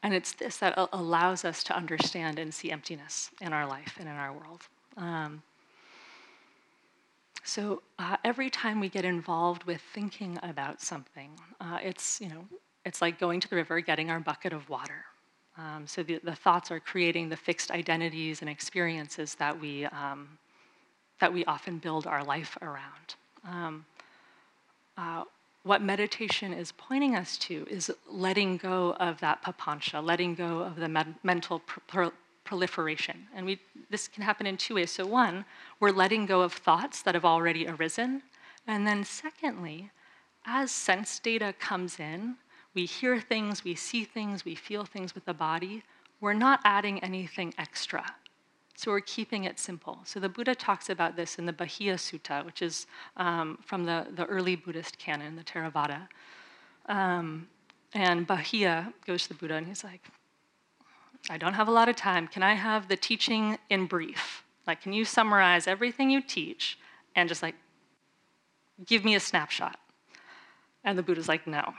and 0.02 0.12
it's 0.12 0.32
this 0.32 0.58
that 0.58 0.74
allows 0.92 1.46
us 1.46 1.64
to 1.64 1.76
understand 1.76 2.38
and 2.38 2.52
see 2.52 2.70
emptiness 2.70 3.30
in 3.40 3.54
our 3.54 3.66
life 3.66 3.96
and 3.98 4.06
in 4.06 4.14
our 4.14 4.32
world. 4.32 4.60
Um, 4.98 5.42
so 7.42 7.82
uh, 7.98 8.16
every 8.22 8.50
time 8.50 8.80
we 8.80 8.88
get 8.88 9.04
involved 9.04 9.64
with 9.64 9.80
thinking 9.94 10.38
about 10.42 10.82
something, 10.82 11.30
uh, 11.60 11.78
it's 11.82 12.20
you 12.20 12.28
know 12.28 12.44
it's 12.84 13.00
like 13.00 13.18
going 13.18 13.40
to 13.40 13.48
the 13.48 13.56
river, 13.56 13.80
getting 13.80 14.10
our 14.10 14.20
bucket 14.20 14.52
of 14.52 14.68
water. 14.68 15.04
Um, 15.56 15.86
so 15.86 16.02
the, 16.02 16.20
the, 16.24 16.34
thoughts 16.34 16.72
are 16.72 16.80
creating 16.80 17.28
the 17.28 17.36
fixed 17.36 17.70
identities 17.70 18.40
and 18.40 18.50
experiences 18.50 19.36
that 19.36 19.58
we 19.58 19.84
um, 19.86 20.36
that 21.20 21.32
we 21.32 21.44
often 21.44 21.78
build 21.78 22.06
our 22.06 22.24
life 22.24 22.56
around. 22.62 23.14
Um, 23.46 23.86
uh, 24.96 25.24
what 25.62 25.82
meditation 25.82 26.52
is 26.52 26.72
pointing 26.72 27.16
us 27.16 27.38
to 27.38 27.66
is 27.70 27.90
letting 28.08 28.58
go 28.58 28.92
of 29.00 29.18
that 29.20 29.42
papancha, 29.42 30.04
letting 30.04 30.34
go 30.34 30.60
of 30.60 30.76
the 30.76 30.88
med- 30.88 31.14
mental 31.22 31.60
pr- 31.60 32.10
proliferation. 32.44 33.26
And 33.34 33.46
we, 33.46 33.58
this 33.90 34.06
can 34.06 34.22
happen 34.22 34.46
in 34.46 34.56
two 34.56 34.74
ways. 34.74 34.90
So, 34.90 35.06
one, 35.06 35.44
we're 35.80 35.90
letting 35.90 36.26
go 36.26 36.42
of 36.42 36.52
thoughts 36.52 37.02
that 37.02 37.14
have 37.14 37.24
already 37.24 37.66
arisen. 37.66 38.22
And 38.66 38.86
then, 38.86 39.04
secondly, 39.04 39.90
as 40.44 40.70
sense 40.70 41.18
data 41.18 41.54
comes 41.58 41.98
in, 41.98 42.36
we 42.74 42.84
hear 42.84 43.20
things, 43.20 43.64
we 43.64 43.74
see 43.74 44.04
things, 44.04 44.44
we 44.44 44.54
feel 44.54 44.84
things 44.84 45.14
with 45.14 45.24
the 45.24 45.34
body, 45.34 45.82
we're 46.20 46.34
not 46.34 46.60
adding 46.64 47.02
anything 47.02 47.54
extra. 47.56 48.14
So 48.76 48.90
we're 48.90 49.00
keeping 49.00 49.44
it 49.44 49.58
simple. 49.58 50.00
So 50.04 50.18
the 50.18 50.28
Buddha 50.28 50.54
talks 50.54 50.90
about 50.90 51.16
this 51.16 51.38
in 51.38 51.46
the 51.46 51.52
Bahia 51.52 51.94
Sutta, 51.94 52.44
which 52.44 52.60
is 52.60 52.86
um, 53.16 53.58
from 53.64 53.84
the, 53.84 54.06
the 54.14 54.24
early 54.26 54.56
Buddhist 54.56 54.98
canon, 54.98 55.36
the 55.36 55.44
Theravada. 55.44 56.08
Um, 56.86 57.48
and 57.92 58.26
Bahia 58.26 58.92
goes 59.06 59.22
to 59.24 59.28
the 59.28 59.34
Buddha 59.34 59.54
and 59.54 59.66
he's 59.66 59.84
like, 59.84 60.02
I 61.30 61.38
don't 61.38 61.54
have 61.54 61.68
a 61.68 61.70
lot 61.70 61.88
of 61.88 61.96
time. 61.96 62.26
Can 62.26 62.42
I 62.42 62.54
have 62.54 62.88
the 62.88 62.96
teaching 62.96 63.58
in 63.70 63.86
brief? 63.86 64.44
Like, 64.66 64.82
can 64.82 64.92
you 64.92 65.04
summarize 65.04 65.66
everything 65.66 66.10
you 66.10 66.20
teach 66.20 66.78
and 67.14 67.28
just 67.28 67.42
like 67.42 67.54
give 68.84 69.04
me 69.04 69.14
a 69.14 69.20
snapshot? 69.20 69.78
And 70.82 70.98
the 70.98 71.02
Buddha's 71.02 71.28
like, 71.28 71.46
no. 71.46 71.74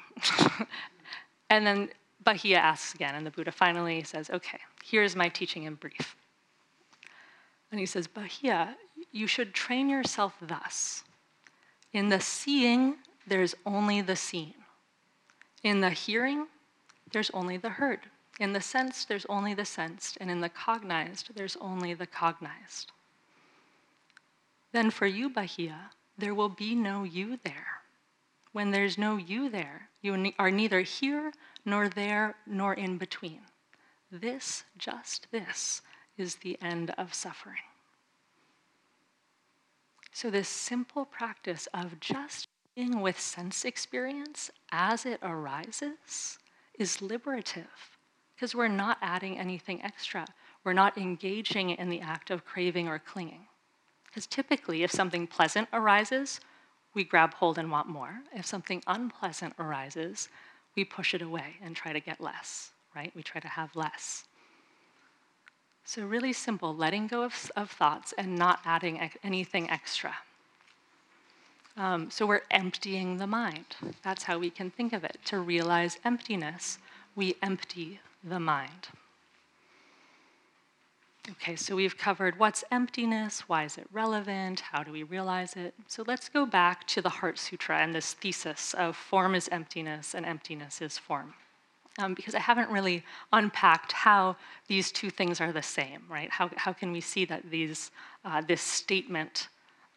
and 1.49 1.67
then 1.67 1.89
Bahia 2.23 2.57
asks 2.57 2.95
again, 2.95 3.13
and 3.13 3.25
the 3.25 3.31
Buddha 3.31 3.51
finally 3.51 4.01
says, 4.03 4.29
okay, 4.31 4.59
here's 4.83 5.15
my 5.15 5.29
teaching 5.29 5.63
in 5.63 5.75
brief. 5.75 6.15
And 7.71 7.79
he 7.79 7.85
says, 7.85 8.07
Bahia, 8.07 8.75
you 9.11 9.27
should 9.27 9.53
train 9.53 9.89
yourself 9.89 10.35
thus. 10.41 11.03
In 11.93 12.09
the 12.09 12.19
seeing, 12.19 12.95
there's 13.27 13.55
only 13.65 14.01
the 14.01 14.15
seen. 14.15 14.53
In 15.63 15.81
the 15.81 15.89
hearing, 15.89 16.47
there's 17.11 17.31
only 17.31 17.57
the 17.57 17.69
heard. 17.69 18.01
In 18.39 18.53
the 18.53 18.61
sense, 18.61 19.05
there's 19.05 19.25
only 19.27 19.53
the 19.53 19.65
sensed, 19.65 20.17
and 20.19 20.29
in 20.29 20.41
the 20.41 20.49
cognized, 20.49 21.31
there's 21.35 21.55
only 21.61 21.93
the 21.93 22.05
cognized. 22.05 22.91
Then 24.73 24.91
for 24.91 25.07
you, 25.07 25.29
Bahia, 25.29 25.91
there 26.17 26.35
will 26.35 26.49
be 26.49 26.75
no 26.75 27.03
you 27.03 27.39
there. 27.43 27.81
When 28.51 28.71
there's 28.71 28.97
no 28.97 29.17
you 29.17 29.49
there, 29.49 29.89
you 30.01 30.33
are 30.37 30.51
neither 30.51 30.81
here 30.81 31.31
nor 31.63 31.87
there 31.87 32.35
nor 32.45 32.73
in 32.73 32.97
between. 32.97 33.41
This, 34.11 34.65
just 34.77 35.27
this, 35.31 35.81
is 36.17 36.35
the 36.35 36.57
end 36.61 36.91
of 36.97 37.13
suffering. 37.13 37.57
So, 40.11 40.29
this 40.29 40.47
simple 40.47 41.05
practice 41.05 41.67
of 41.73 41.99
just 41.99 42.47
being 42.75 43.01
with 43.01 43.19
sense 43.19 43.65
experience 43.65 44.49
as 44.71 45.05
it 45.05 45.19
arises 45.21 46.37
is 46.77 47.01
liberative 47.01 47.97
because 48.35 48.55
we're 48.55 48.67
not 48.67 48.97
adding 49.01 49.37
anything 49.37 49.83
extra. 49.83 50.25
We're 50.63 50.73
not 50.73 50.97
engaging 50.97 51.71
in 51.71 51.89
the 51.89 52.01
act 52.01 52.31
of 52.31 52.45
craving 52.45 52.87
or 52.87 52.99
clinging. 52.99 53.47
Because 54.05 54.27
typically, 54.27 54.83
if 54.83 54.91
something 54.91 55.27
pleasant 55.27 55.67
arises, 55.73 56.39
we 56.93 57.03
grab 57.03 57.33
hold 57.33 57.57
and 57.57 57.69
want 57.69 57.87
more. 57.87 58.21
If 58.33 58.45
something 58.45 58.81
unpleasant 58.87 59.53
arises, 59.59 60.29
we 60.75 60.85
push 60.85 61.13
it 61.13 61.21
away 61.21 61.57
and 61.61 61.75
try 61.75 61.93
to 61.93 61.99
get 61.99 62.21
less, 62.21 62.71
right? 62.95 63.11
We 63.15 63.23
try 63.23 63.41
to 63.41 63.47
have 63.47 63.75
less. 63.75 64.25
So, 65.87 66.03
really 66.03 66.33
simple 66.33 66.75
letting 66.75 67.05
go 67.05 67.23
of, 67.23 67.51
of 67.55 67.69
thoughts 67.69 68.13
and 68.17 68.35
not 68.35 68.59
adding 68.65 68.99
ex- 68.99 69.17
anything 69.23 69.69
extra. 69.69 70.15
Um, 71.77 72.09
so, 72.09 72.25
we're 72.25 72.41
emptying 72.49 73.17
the 73.17 73.27
mind. 73.27 73.75
That's 74.01 74.23
how 74.23 74.39
we 74.39 74.49
can 74.49 74.71
think 74.71 74.93
of 74.93 75.03
it. 75.03 75.19
To 75.25 75.39
realize 75.39 75.99
emptiness, 76.03 76.79
we 77.15 77.35
empty 77.43 77.99
the 78.23 78.39
mind. 78.39 78.89
Okay, 81.31 81.55
so 81.55 81.75
we've 81.75 81.97
covered 81.97 82.37
what's 82.37 82.63
emptiness, 82.71 83.41
why 83.47 83.63
is 83.63 83.77
it 83.77 83.87
relevant, 83.91 84.59
how 84.59 84.83
do 84.83 84.91
we 84.91 85.01
realize 85.03 85.55
it. 85.55 85.73
So 85.87 86.03
let's 86.05 86.29
go 86.29 86.45
back 86.45 86.85
to 86.87 87.01
the 87.01 87.09
Heart 87.09 87.39
Sutra 87.39 87.79
and 87.79 87.95
this 87.95 88.13
thesis 88.13 88.75
of 88.75 88.95
form 88.95 89.33
is 89.33 89.49
emptiness 89.51 90.13
and 90.13 90.23
emptiness 90.23 90.83
is 90.83 90.99
form. 90.99 91.33
Um, 91.97 92.13
because 92.13 92.35
I 92.35 92.39
haven't 92.39 92.69
really 92.69 93.03
unpacked 93.31 93.93
how 93.93 94.35
these 94.67 94.91
two 94.91 95.09
things 95.09 95.39
are 95.39 95.53
the 95.53 95.61
same, 95.61 96.03
right? 96.09 96.29
How, 96.29 96.49
how 96.57 96.73
can 96.73 96.91
we 96.91 96.99
see 96.99 97.23
that 97.25 97.49
these, 97.49 97.91
uh, 98.25 98.41
this 98.41 98.61
statement 98.61 99.47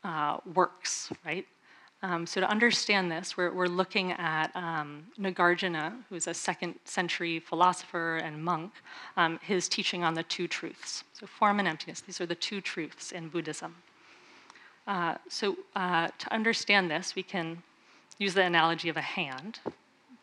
uh, 0.05 0.37
works, 0.55 1.11
right? 1.27 1.45
Um, 2.03 2.27
so 2.27 2.41
to 2.41 2.49
understand 2.49 3.11
this, 3.11 3.37
we're, 3.37 3.53
we're 3.53 3.67
looking 3.67 4.13
at 4.13 4.55
um, 4.55 5.05
Nagarjuna, 5.19 5.93
who's 6.09 6.29
a 6.29 6.35
second 6.35 6.77
century 6.85 7.41
philosopher 7.41 8.19
and 8.19 8.43
monk, 8.43 8.73
um, 9.17 9.41
his 9.43 9.69
teaching 9.69 10.05
on 10.05 10.15
the 10.15 10.23
two 10.23 10.47
truths. 10.47 11.03
So 11.13 11.27
form 11.27 11.59
and 11.59 11.67
emptiness, 11.67 12.01
these 12.01 12.21
are 12.21 12.27
the 12.27 12.37
two 12.37 12.61
truths 12.61 13.11
in 13.11 13.29
Buddhism. 13.29 13.75
Uh, 14.87 15.17
so 15.29 15.57
uh, 15.75 16.09
to 16.19 16.33
understand 16.33 16.89
this, 16.89 17.17
we 17.17 17.25
can 17.25 17.63
use 18.19 18.35
the 18.35 18.45
analogy 18.45 18.89
of 18.89 18.97
a 18.97 19.03
hand. 19.03 19.59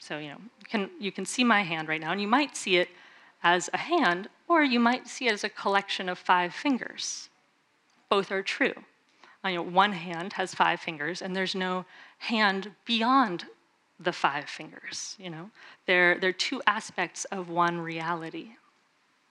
So 0.06 0.18
you 0.20 0.30
know, 0.30 0.38
you 0.60 0.66
can, 0.70 0.90
you 1.00 1.12
can 1.12 1.26
see 1.26 1.44
my 1.44 1.64
hand 1.64 1.88
right 1.88 2.02
now, 2.02 2.12
and 2.12 2.22
you 2.22 2.28
might 2.28 2.56
see 2.56 2.78
it 2.78 2.90
as 3.44 3.70
a 3.74 3.78
hand, 3.78 4.30
or 4.48 4.64
you 4.64 4.80
might 4.80 5.08
see 5.08 5.28
it 5.28 5.34
as 5.34 5.44
a 5.44 5.50
collection 5.50 6.10
of 6.10 6.18
five 6.18 6.54
fingers. 6.54 7.30
Both 8.10 8.32
are 8.32 8.42
true 8.42 8.74
uh, 9.46 9.50
you 9.50 9.56
know, 9.56 9.64
one 9.64 9.94
hand 9.94 10.34
has 10.34 10.56
five 10.56 10.80
fingers, 10.80 11.22
and 11.22 11.36
there's 11.36 11.56
no 11.56 11.86
hand 12.18 12.72
beyond 12.86 13.46
the 14.00 14.12
five 14.12 14.50
fingers. 14.50 15.16
You 15.20 15.30
know, 15.30 15.50
they're, 15.86 16.20
they're 16.20 16.34
two 16.34 16.62
aspects 16.66 17.26
of 17.26 17.50
one 17.50 17.80
reality. 17.80 18.52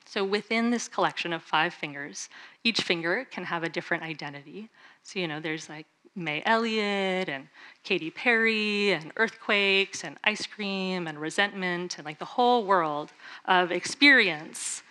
So 0.07 0.25
within 0.25 0.71
this 0.71 0.87
collection 0.87 1.33
of 1.33 1.43
five 1.43 1.75
fingers, 1.75 2.29
each 2.63 2.83
finger 2.83 3.27
can 3.31 3.45
have 3.45 3.65
a 3.65 3.69
different 3.69 4.03
identity. 4.03 4.69
So 5.03 5.19
you 5.19 5.27
know, 5.27 5.41
there's 5.41 5.69
like 5.69 5.87
Mei 6.16 6.42
Elliott 6.46 7.29
and 7.29 7.48
Katy 7.83 8.11
Perry 8.11 8.92
and 8.92 9.12
earthquakes 9.16 10.05
and 10.05 10.16
ice 10.24 10.46
cream 10.46 11.07
and 11.07 11.20
resentment 11.20 11.98
and 11.98 12.05
like 12.05 12.18
the 12.18 12.24
whole 12.24 12.64
world 12.64 13.12
of 13.46 13.72
experience 13.72 14.83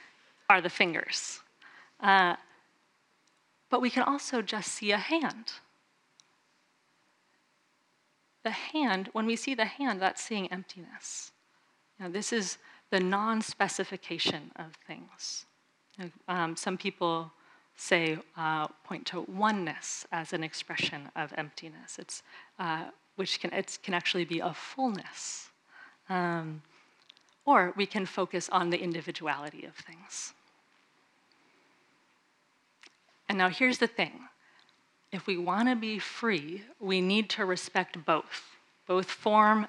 are 0.50 0.62
the 0.62 0.70
fingers. 0.70 1.40
Uh, 2.00 2.36
but 3.70 3.82
we 3.82 3.90
can 3.90 4.04
also 4.04 4.42
just 4.42 4.72
see 4.72 4.92
a 4.92 4.98
hand. 4.98 5.54
the 8.44 8.52
hand, 8.52 9.10
when 9.14 9.26
we 9.26 9.36
see 9.36 9.56
the 9.56 9.66
hand, 9.66 10.02
that's 10.02 10.22
seeing 10.22 10.52
emptiness. 10.52 11.32
Now, 12.00 12.10
this 12.10 12.32
is 12.32 12.58
the 12.92 13.00
non 13.00 13.42
specification 13.42 14.52
of 14.58 14.74
things. 14.86 15.46
Um, 16.28 16.56
some 16.56 16.78
people 16.78 17.32
say, 17.76 18.18
uh, 18.38 18.68
point 18.86 19.06
to 19.08 19.22
oneness 19.22 20.06
as 20.12 20.34
an 20.34 20.44
expression 20.44 21.10
of 21.16 21.34
emptiness, 21.38 21.98
it's, 22.00 22.24
uh, 22.60 22.86
which 23.16 23.40
can, 23.40 23.52
it 23.54 23.78
can 23.84 23.94
actually 23.94 24.26
be 24.26 24.40
a 24.40 24.54
fullness. 24.54 25.50
Um, 26.10 26.62
or 27.46 27.74
we 27.76 27.86
can 27.86 28.06
focus 28.06 28.50
on 28.50 28.70
the 28.70 28.82
individuality 28.82 29.66
of 29.66 29.76
things. 29.76 30.34
And 33.28 33.38
now 33.38 33.50
here's 33.50 33.80
the 33.80 33.88
thing 33.88 34.12
if 35.12 35.28
we 35.28 35.38
want 35.38 35.70
to 35.70 35.76
be 35.76 36.00
free, 36.00 36.64
we 36.80 37.00
need 37.00 37.30
to 37.32 37.46
respect 37.46 38.04
both, 38.04 38.56
both 38.88 39.10
form 39.10 39.68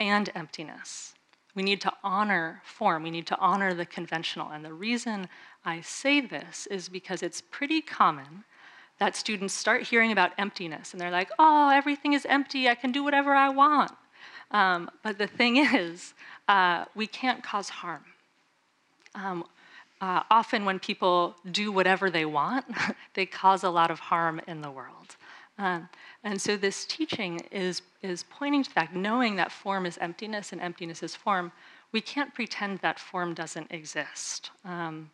and 0.00 0.30
emptiness. 0.34 1.14
We 1.54 1.62
need 1.62 1.80
to 1.82 1.92
honor 2.02 2.62
form, 2.64 3.02
we 3.02 3.10
need 3.10 3.26
to 3.26 3.38
honor 3.38 3.74
the 3.74 3.84
conventional. 3.84 4.50
And 4.50 4.64
the 4.64 4.72
reason 4.72 5.28
I 5.68 5.82
say 5.82 6.22
this 6.22 6.66
is 6.70 6.88
because 6.88 7.22
it's 7.22 7.42
pretty 7.42 7.82
common 7.82 8.44
that 8.98 9.14
students 9.14 9.52
start 9.52 9.82
hearing 9.82 10.12
about 10.12 10.32
emptiness 10.38 10.92
and 10.92 11.00
they're 11.00 11.10
like, 11.10 11.30
oh, 11.38 11.68
everything 11.68 12.14
is 12.14 12.24
empty, 12.24 12.70
I 12.70 12.74
can 12.74 12.90
do 12.90 13.04
whatever 13.04 13.34
I 13.34 13.50
want. 13.50 13.92
Um, 14.50 14.90
but 15.02 15.18
the 15.18 15.26
thing 15.26 15.56
is, 15.84 16.14
uh, 16.48 16.86
we 16.94 17.06
can't 17.06 17.42
cause 17.42 17.68
harm. 17.68 18.04
Um, 19.14 19.44
uh, 20.00 20.22
often, 20.30 20.64
when 20.64 20.78
people 20.78 21.34
do 21.50 21.70
whatever 21.70 22.08
they 22.08 22.24
want, 22.24 22.64
they 23.14 23.26
cause 23.26 23.62
a 23.62 23.70
lot 23.70 23.90
of 23.90 23.98
harm 23.98 24.40
in 24.46 24.62
the 24.62 24.70
world. 24.70 25.16
Um, 25.58 25.88
and 26.24 26.40
so, 26.40 26.56
this 26.56 26.86
teaching 26.86 27.40
is, 27.50 27.82
is 28.02 28.24
pointing 28.30 28.62
to 28.62 28.70
the 28.70 28.74
fact, 28.74 28.94
knowing 28.94 29.36
that 29.36 29.50
form 29.50 29.86
is 29.86 29.98
emptiness 29.98 30.52
and 30.52 30.60
emptiness 30.60 31.02
is 31.02 31.16
form, 31.16 31.50
we 31.90 32.00
can't 32.00 32.32
pretend 32.32 32.78
that 32.78 33.00
form 33.00 33.34
doesn't 33.34 33.66
exist. 33.72 34.50
Um, 34.64 35.10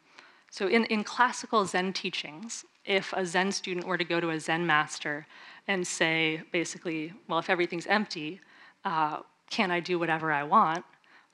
so, 0.55 0.69
in, 0.69 0.85
in 0.85 1.03
classical 1.03 1.65
Zen 1.67 1.93
teachings, 1.93 2.65
if 2.85 3.13
a 3.13 3.27
Zen 3.27 3.51
student 3.51 3.89
were 3.89 3.99
to 3.99 4.05
go 4.05 4.21
to 4.21 4.31
a 4.31 4.39
Zen 4.39 4.65
master 4.65 5.27
and 5.67 5.85
say, 5.85 6.45
basically, 6.53 7.13
well, 7.27 7.41
if 7.41 7.51
everything's 7.51 7.89
empty, 7.89 8.41
uh, 8.85 9.19
can 9.51 9.73
I 9.73 9.81
do 9.81 9.99
whatever 9.99 10.31
I 10.31 10.45
want? 10.45 10.85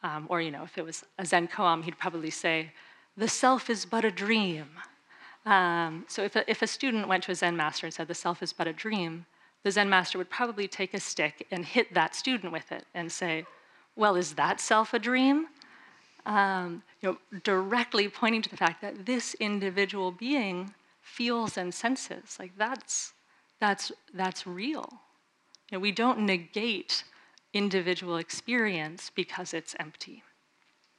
Um, 0.02 0.26
or, 0.30 0.40
you 0.40 0.50
know, 0.50 0.62
if 0.62 0.78
it 0.78 0.86
was 0.86 1.04
a 1.18 1.26
Zen 1.26 1.48
koan, 1.48 1.82
he'd 1.82 1.98
probably 1.98 2.30
say, 2.30 2.72
the 3.14 3.28
self 3.28 3.68
is 3.68 3.84
but 3.84 4.06
a 4.06 4.10
dream. 4.10 4.68
Um, 5.44 6.06
so 6.08 6.22
if 6.22 6.34
a, 6.34 6.50
if 6.50 6.62
a 6.62 6.66
student 6.66 7.06
went 7.06 7.22
to 7.24 7.32
a 7.32 7.34
Zen 7.34 7.58
master 7.58 7.86
and 7.86 7.92
said, 7.92 8.08
the 8.08 8.14
self 8.14 8.42
is 8.42 8.54
but 8.54 8.68
a 8.68 8.72
dream, 8.72 9.26
the 9.64 9.70
Zen 9.70 9.90
master 9.90 10.16
would 10.16 10.30
probably 10.30 10.66
take 10.66 10.94
a 10.94 11.00
stick 11.00 11.46
and 11.50 11.66
hit 11.66 11.92
that 11.92 12.14
student 12.14 12.54
with 12.54 12.72
it 12.72 12.86
and 12.94 13.12
say, 13.12 13.44
well, 13.96 14.16
is 14.16 14.32
that 14.36 14.62
self 14.62 14.94
a 14.94 14.98
dream? 14.98 15.48
Um, 16.26 16.82
you 17.00 17.10
know, 17.32 17.40
directly 17.44 18.08
pointing 18.08 18.42
to 18.42 18.50
the 18.50 18.56
fact 18.56 18.82
that 18.82 19.06
this 19.06 19.34
individual 19.34 20.12
being 20.12 20.74
feels 21.02 21.56
and 21.56 21.72
senses. 21.72 22.36
Like 22.38 22.52
that's, 22.56 23.12
that's, 23.58 23.90
that's 24.12 24.46
real. 24.46 24.88
You 25.70 25.78
know, 25.78 25.80
we 25.80 25.92
don't 25.92 26.20
negate 26.20 27.04
individual 27.52 28.16
experience 28.16 29.10
because 29.14 29.54
it's 29.54 29.74
empty. 29.78 30.22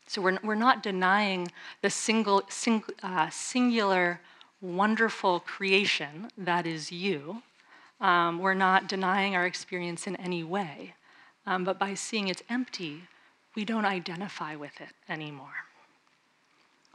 So 0.08 0.22
we're, 0.22 0.40
we're 0.44 0.56
not 0.56 0.84
denying 0.84 1.52
the 1.82 1.90
single, 1.90 2.44
sing, 2.50 2.84
uh, 3.02 3.30
singular, 3.30 4.20
wonderful 4.60 5.40
creation 5.40 6.30
that 6.38 6.66
is 6.66 6.92
you. 6.92 7.42
Um, 8.02 8.40
we're 8.40 8.54
not 8.54 8.88
denying 8.88 9.36
our 9.36 9.46
experience 9.46 10.08
in 10.08 10.16
any 10.18 10.44
way. 10.44 10.96
Um, 11.46 11.64
but 11.64 11.80
by 11.80 11.94
seeing 11.94 12.28
it's 12.28 12.44
empty, 12.50 13.04
we 13.56 13.66
don't 13.66 13.86
identify 13.86 14.56
with 14.56 14.80
it 14.80 14.94
anymore. 15.10 15.66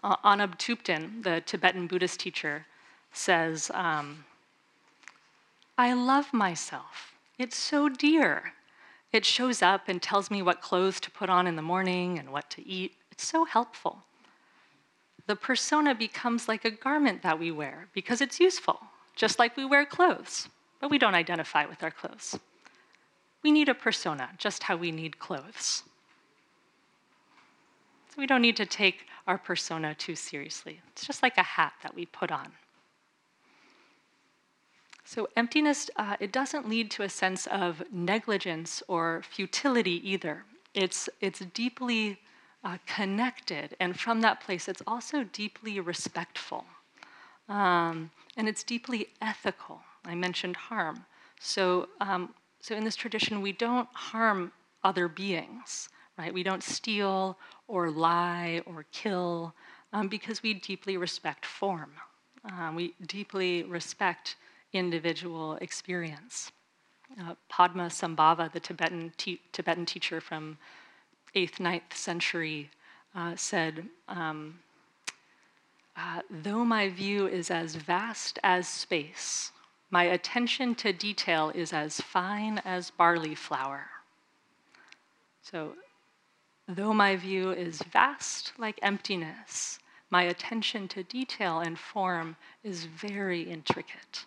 Uh, 0.02 0.16
Anam 0.24 0.52
Thubten, 0.52 1.22
the 1.22 1.42
Tibetan 1.44 1.86
Buddhist 1.86 2.20
teacher, 2.20 2.66
says, 3.12 3.70
um, 3.74 4.24
I 5.78 5.92
love 5.92 6.32
myself. 6.32 7.14
It's 7.38 7.56
so 7.56 7.88
dear. 7.88 8.52
It 9.12 9.24
shows 9.24 9.62
up 9.62 9.88
and 9.88 10.00
tells 10.00 10.30
me 10.30 10.42
what 10.42 10.60
clothes 10.60 11.00
to 11.00 11.10
put 11.10 11.28
on 11.28 11.46
in 11.46 11.56
the 11.56 11.62
morning 11.62 12.18
and 12.18 12.30
what 12.30 12.50
to 12.50 12.66
eat. 12.66 12.92
It's 13.10 13.26
so 13.26 13.44
helpful. 13.44 14.04
The 15.26 15.36
persona 15.36 15.94
becomes 15.94 16.48
like 16.48 16.64
a 16.64 16.70
garment 16.70 17.22
that 17.22 17.38
we 17.38 17.50
wear 17.50 17.88
because 17.92 18.20
it's 18.20 18.40
useful, 18.40 18.80
just 19.14 19.38
like 19.38 19.56
we 19.56 19.64
wear 19.64 19.84
clothes, 19.84 20.48
but 20.80 20.90
we 20.90 20.98
don't 20.98 21.14
identify 21.14 21.66
with 21.66 21.82
our 21.82 21.90
clothes. 21.90 22.38
We 23.42 23.50
need 23.50 23.68
a 23.68 23.74
persona, 23.74 24.30
just 24.38 24.64
how 24.64 24.76
we 24.76 24.92
need 24.92 25.18
clothes. 25.18 25.82
We 28.16 28.26
don't 28.26 28.42
need 28.42 28.56
to 28.56 28.66
take 28.66 29.06
our 29.26 29.38
persona 29.38 29.94
too 29.94 30.16
seriously. 30.16 30.80
It's 30.92 31.06
just 31.06 31.22
like 31.22 31.36
a 31.36 31.42
hat 31.42 31.74
that 31.82 31.94
we 31.94 32.06
put 32.06 32.30
on. 32.30 32.52
So 35.04 35.28
emptiness, 35.36 35.88
uh, 35.96 36.16
it 36.18 36.32
doesn't 36.32 36.68
lead 36.68 36.90
to 36.92 37.04
a 37.04 37.08
sense 37.08 37.46
of 37.46 37.82
negligence 37.92 38.82
or 38.88 39.22
futility 39.22 40.00
either. 40.08 40.44
It's, 40.74 41.08
it's 41.20 41.40
deeply 41.54 42.18
uh, 42.64 42.78
connected. 42.86 43.76
And 43.78 43.98
from 43.98 44.20
that 44.22 44.40
place, 44.40 44.66
it's 44.68 44.82
also 44.86 45.22
deeply 45.22 45.78
respectful. 45.78 46.64
Um, 47.48 48.10
and 48.36 48.48
it's 48.48 48.64
deeply 48.64 49.08
ethical. 49.22 49.80
I 50.04 50.16
mentioned 50.16 50.56
harm. 50.56 51.04
So, 51.38 51.88
um, 52.00 52.34
so 52.60 52.74
in 52.74 52.82
this 52.82 52.96
tradition, 52.96 53.40
we 53.40 53.52
don't 53.52 53.88
harm 53.92 54.50
other 54.82 55.06
beings, 55.06 55.88
right? 56.18 56.34
We 56.34 56.42
don't 56.42 56.64
steal 56.64 57.38
or 57.68 57.90
lie 57.90 58.62
or 58.66 58.84
kill 58.92 59.54
um, 59.92 60.08
because 60.08 60.42
we 60.42 60.54
deeply 60.54 60.96
respect 60.96 61.46
form. 61.46 61.92
Um, 62.44 62.76
we 62.76 62.94
deeply 63.06 63.64
respect 63.64 64.36
individual 64.72 65.56
experience. 65.56 66.52
Uh, 67.20 67.34
Padma 67.48 67.86
Sambhava, 67.86 68.52
the 68.52 68.60
Tibetan, 68.60 69.12
te- 69.16 69.40
Tibetan 69.52 69.86
teacher 69.86 70.20
from 70.20 70.58
8th, 71.34 71.56
9th 71.56 71.94
century 71.94 72.70
uh, 73.14 73.34
said, 73.36 73.86
um, 74.08 74.58
uh, 75.96 76.20
Though 76.30 76.64
my 76.64 76.88
view 76.88 77.26
is 77.26 77.50
as 77.50 77.74
vast 77.74 78.38
as 78.42 78.68
space, 78.68 79.52
my 79.90 80.04
attention 80.04 80.74
to 80.76 80.92
detail 80.92 81.50
is 81.54 81.72
as 81.72 82.00
fine 82.00 82.60
as 82.64 82.90
barley 82.90 83.34
flour. 83.34 83.86
So, 85.42 85.74
though 86.68 86.92
my 86.92 87.16
view 87.16 87.50
is 87.50 87.82
vast 87.92 88.52
like 88.58 88.78
emptiness, 88.82 89.78
my 90.10 90.22
attention 90.22 90.88
to 90.88 91.02
detail 91.02 91.60
and 91.60 91.78
form 91.78 92.36
is 92.62 92.84
very 92.84 93.42
intricate. 93.42 94.24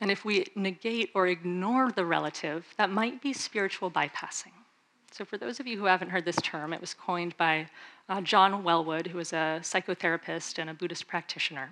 And 0.00 0.10
if 0.10 0.24
we 0.24 0.46
negate 0.56 1.10
or 1.14 1.28
ignore 1.28 1.92
the 1.92 2.04
relative, 2.04 2.66
that 2.76 2.90
might 2.90 3.22
be 3.22 3.32
spiritual 3.32 3.90
bypassing. 3.90 4.52
So, 5.12 5.24
for 5.24 5.36
those 5.36 5.60
of 5.60 5.66
you 5.66 5.78
who 5.78 5.84
haven't 5.84 6.08
heard 6.08 6.24
this 6.24 6.40
term, 6.42 6.72
it 6.72 6.80
was 6.80 6.94
coined 6.94 7.36
by 7.36 7.68
uh, 8.08 8.20
John 8.22 8.64
Welwood, 8.64 9.06
who 9.08 9.18
is 9.18 9.32
a 9.32 9.60
psychotherapist 9.62 10.58
and 10.58 10.70
a 10.70 10.74
Buddhist 10.74 11.06
practitioner. 11.06 11.70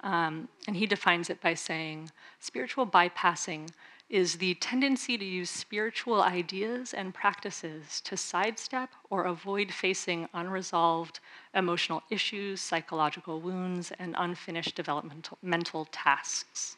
Um, 0.00 0.48
and 0.66 0.76
he 0.76 0.86
defines 0.86 1.30
it 1.30 1.40
by 1.40 1.54
saying 1.54 2.10
spiritual 2.40 2.86
bypassing 2.86 3.70
is 4.08 4.36
the 4.36 4.54
tendency 4.54 5.18
to 5.18 5.24
use 5.24 5.50
spiritual 5.50 6.22
ideas 6.22 6.94
and 6.94 7.12
practices 7.12 8.00
to 8.02 8.16
sidestep 8.16 8.90
or 9.10 9.24
avoid 9.24 9.72
facing 9.72 10.28
unresolved 10.32 11.18
emotional 11.54 12.02
issues, 12.08 12.60
psychological 12.60 13.40
wounds, 13.40 13.92
and 13.98 14.14
unfinished 14.18 14.76
developmental 14.76 15.38
mental 15.42 15.86
tasks. 15.90 16.76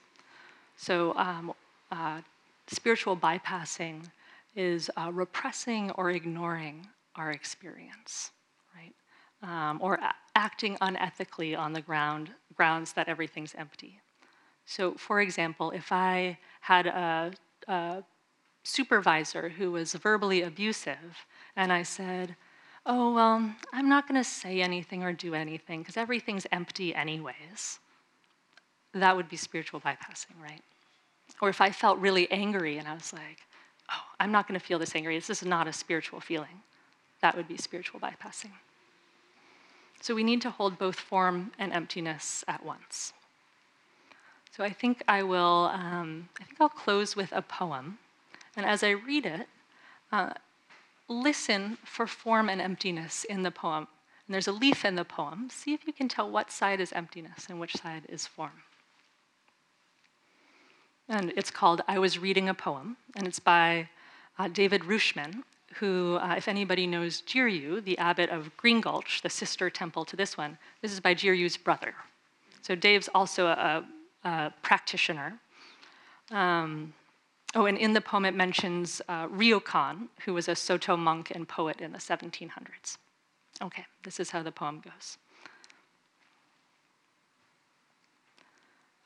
So, 0.77 1.15
um, 1.17 1.53
uh, 1.93 2.23
spiritual 2.67 3.17
bypassing 3.17 4.11
is 4.57 4.91
uh, 4.97 5.11
repressing 5.13 5.91
or 5.93 6.11
ignoring 6.11 6.87
our 7.17 7.31
experience, 7.33 8.31
right? 8.75 8.95
Um, 9.43 9.81
or 9.83 9.99
acting 10.35 10.77
unethically 10.79 11.59
on 11.59 11.73
the 11.73 11.81
ground, 11.81 12.31
grounds 12.55 12.95
that 12.95 13.09
everything's 13.09 13.55
empty. 13.55 14.01
So, 14.69 14.93
for 14.99 15.23
example, 15.23 15.71
if 15.71 15.91
I 15.91 16.37
had 16.61 16.87
a, 16.87 17.33
a 17.69 18.05
supervisor 18.65 19.49
who 19.49 19.73
was 19.73 19.95
verbally 19.95 20.43
abusive, 20.43 21.25
and 21.57 21.73
I 21.73 21.83
said, 21.83 22.37
Oh, 22.85 23.15
well, 23.15 23.51
I'm 23.73 23.89
not 23.89 24.07
going 24.07 24.21
to 24.21 24.29
say 24.29 24.61
anything 24.61 25.03
or 25.03 25.13
do 25.15 25.35
anything 25.35 25.81
because 25.81 25.97
everything's 25.97 26.47
empty, 26.53 26.95
anyways. 26.95 27.81
That 28.93 29.17
would 29.17 29.31
be 29.31 29.37
spiritual 29.37 29.81
bypassing, 29.81 30.39
right? 30.43 30.63
Or 31.41 31.49
if 31.49 31.63
I 31.63 31.71
felt 31.71 31.99
really 31.99 32.31
angry 32.31 32.77
and 32.77 32.87
I 32.87 32.95
was 32.95 33.13
like, 33.13 33.41
oh, 33.91 34.05
I'm 34.21 34.33
not 34.33 34.47
going 34.47 34.59
to 34.59 34.65
feel 34.65 34.79
this 34.79 34.95
angry. 34.95 35.17
This 35.17 35.31
is 35.31 35.45
not 35.45 35.67
a 35.67 35.73
spiritual 35.73 36.21
feeling. 36.21 36.63
That 37.21 37.37
would 37.37 37.49
be 37.49 37.57
spiritual 37.57 38.01
bypassing. 38.01 38.53
So 40.01 40.15
we 40.15 40.25
need 40.25 40.41
to 40.43 40.51
hold 40.51 40.79
both 40.79 40.99
form 40.99 41.53
and 41.59 41.73
emptiness 41.73 42.45
at 42.49 42.65
once. 42.65 43.13
So 44.59 44.65
I 44.65 44.71
think 44.71 45.05
I 45.07 45.23
will, 45.23 45.71
um, 45.73 46.29
I 46.41 46.43
think 46.43 46.61
I'll 46.61 46.69
close 46.69 47.15
with 47.15 47.31
a 47.31 47.43
poem. 47.43 47.99
And 48.57 48.67
as 48.67 48.83
I 48.83 48.91
read 48.91 49.25
it, 49.25 49.47
uh, 50.11 50.31
listen 51.07 51.79
for 51.85 52.09
form 52.09 52.49
and 52.49 52.61
emptiness 52.61 53.23
in 53.23 53.45
the 53.45 53.53
poem. 53.53 53.87
And 54.27 54.35
there's 54.35 54.49
a 54.49 54.53
leaf 54.53 54.85
in 54.85 54.97
the 54.97 55.05
poem. 55.05 55.49
See 55.49 55.75
if 55.75 55.87
you 55.87 55.93
can 55.93 56.09
tell 56.09 56.29
what 56.29 56.51
side 56.51 56.81
is 56.81 56.93
emptiness 56.93 57.47
and 57.49 57.61
which 57.61 57.77
side 57.77 58.03
is 58.09 58.27
form. 58.27 58.65
And 61.09 61.33
it's 61.37 61.53
called 61.53 61.83
I 61.87 62.01
Was 62.01 62.19
Reading 62.19 62.49
a 62.49 62.55
Poem, 62.55 62.97
and 63.15 63.29
it's 63.29 63.39
by 63.39 63.89
uh, 64.41 64.49
David 64.49 64.83
Rutschman, 64.83 65.45
who, 65.75 66.17
uh, 66.17 66.35
if 66.37 66.49
anybody 66.49 66.85
knows 66.85 67.23
Jiryu, 67.23 67.85
the 67.85 67.97
abbot 67.99 68.31
of 68.31 68.57
Green 68.57 68.81
Gulch, 68.81 69.23
the 69.23 69.31
sister 69.31 69.71
temple 69.71 70.05
to 70.07 70.17
this 70.17 70.37
one, 70.37 70.59
this 70.83 70.93
is 70.93 70.99
by 70.99 71.15
Jiryu's 71.15 71.57
brother. 71.57 71.95
So 72.61 72.75
Dave's 72.75 73.09
also 73.15 73.47
a, 73.47 73.85
a 74.25 74.53
practitioner. 74.63 75.39
Um, 76.31 76.93
oh, 77.55 77.67
and 77.67 77.79
in 77.79 77.93
the 77.93 78.01
poem 78.01 78.25
it 78.25 78.35
mentions 78.35 79.01
uh, 79.09 79.29
Ryokan, 79.29 80.09
who 80.25 80.35
was 80.35 80.49
a 80.49 80.55
Soto 80.55 80.97
monk 80.97 81.33
and 81.35 81.49
poet 81.49 81.81
in 81.81 81.93
the 81.93 81.99
1700s. 81.99 82.99
Okay, 83.61 83.87
this 84.05 84.21
is 84.21 84.31
how 84.31 84.43
the 84.43 84.53
poem 84.53 84.81
goes. 84.85 85.19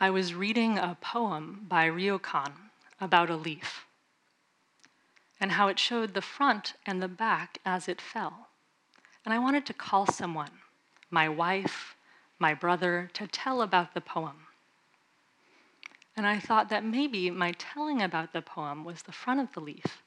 I 0.01 0.11
was 0.11 0.35
reading 0.35 0.79
a 0.79 0.97
poem 1.01 1.65
by 1.69 1.89
Ryokan 1.89 2.53
about 3.01 3.31
a 3.31 3.37
leaf 3.37 3.87
and 5.41 5.53
how 5.53 5.69
it 5.69 5.79
showed 5.79 6.15
the 6.15 6.23
front 6.23 6.75
and 6.87 7.03
the 7.03 7.09
back 7.09 7.59
as 7.65 7.89
it 7.89 8.01
fell. 8.01 8.49
And 9.25 9.33
I 9.33 9.39
wanted 9.39 9.65
to 9.67 9.73
call 9.73 10.07
someone, 10.07 10.51
my 11.11 11.29
wife, 11.29 11.97
my 12.39 12.55
brother, 12.55 13.11
to 13.15 13.27
tell 13.27 13.63
about 13.63 13.95
the 13.95 14.01
poem. 14.01 14.42
And 16.17 16.27
I 16.27 16.39
thought 16.39 16.69
that 16.69 16.85
maybe 16.85 17.31
my 17.31 17.53
telling 17.53 18.03
about 18.03 18.33
the 18.33 18.43
poem 18.43 18.85
was 18.85 19.03
the 19.03 19.13
front 19.13 19.41
of 19.41 19.53
the 19.53 19.61
leaf, 19.61 20.03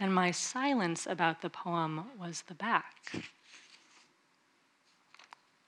and 0.00 0.14
my 0.14 0.30
silence 0.30 1.06
about 1.06 1.42
the 1.42 1.50
poem 1.50 2.06
was 2.18 2.42
the 2.42 2.54
back. 2.54 3.12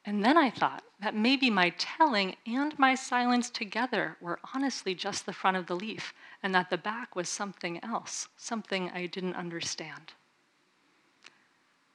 And 0.06 0.24
then 0.24 0.36
I 0.36 0.50
thought 0.50 0.82
that 1.00 1.14
maybe 1.14 1.48
my 1.48 1.70
telling 1.78 2.36
and 2.46 2.78
my 2.78 2.94
silence 2.94 3.48
together 3.48 4.16
were 4.20 4.38
honestly 4.54 4.94
just 4.94 5.24
the 5.24 5.32
front 5.32 5.56
of 5.56 5.66
the 5.66 5.76
leaf, 5.76 6.12
and 6.42 6.54
that 6.54 6.70
the 6.70 6.78
back 6.78 7.14
was 7.14 7.28
something 7.28 7.82
else, 7.82 8.28
something 8.36 8.90
I 8.90 9.06
didn't 9.06 9.34
understand. 9.34 10.12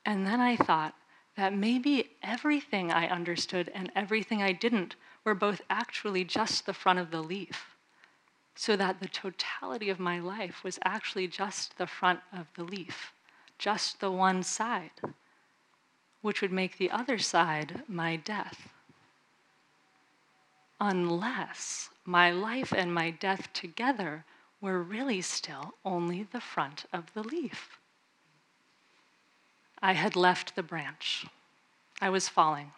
And 0.06 0.25
then 0.25 0.39
I 0.39 0.56
thought 0.56 0.95
that 1.36 1.54
maybe 1.54 2.12
everything 2.23 2.91
I 2.91 3.08
understood 3.08 3.71
and 3.73 3.91
everything 3.95 4.41
I 4.41 4.54
didn't 4.54 4.95
were 5.23 5.36
both 5.36 5.62
actually 5.69 6.23
just 6.23 6.65
the 6.65 6.73
front 6.73 6.99
of 6.99 7.12
the 7.12 7.21
leaf, 7.21 7.75
so 8.60 8.76
that 8.76 9.00
the 9.00 9.08
totality 9.08 9.89
of 9.89 10.02
my 10.02 10.19
life 10.19 10.65
was 10.65 10.78
actually 10.84 11.30
just 11.30 11.78
the 11.78 11.88
front 11.88 12.19
of 12.34 12.45
the 12.58 12.63
leaf, 12.65 13.13
just 13.58 14.02
the 14.02 14.12
one 14.12 14.43
side 14.43 14.91
which 16.22 16.41
would 16.41 16.52
make 16.52 16.78
the 16.78 16.91
other 16.91 17.17
side 17.17 17.84
my 17.88 18.17
death. 18.17 18.67
Unless 20.78 21.89
my 22.04 22.32
life 22.32 22.74
and 22.74 22.93
my 22.93 23.12
death 23.12 23.48
together 23.54 24.26
were 24.60 24.84
really 24.84 25.22
still 25.22 25.76
only 25.86 26.24
the 26.24 26.41
front 26.41 26.84
of 26.91 27.13
the 27.13 27.24
leaf. 27.24 27.80
I 29.82 29.93
had 29.93 30.17
left 30.17 30.58
the 30.58 30.63
branch. 30.63 31.26
I 32.02 32.10
was 32.10 32.28
falling. 32.28 32.74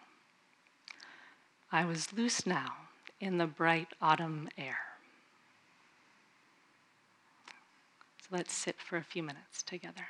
I 1.72 1.86
was 1.86 2.14
loose 2.14 2.46
now 2.46 2.74
in 3.20 3.40
the 3.40 3.48
bright 3.48 3.88
autumn 4.00 4.48
air. 4.60 4.78
So 8.21 8.21
let's 8.32 8.54
sit 8.54 8.78
for 8.80 8.98
a 8.98 9.04
few 9.04 9.22
minutes 9.22 9.62
together. 9.62 10.08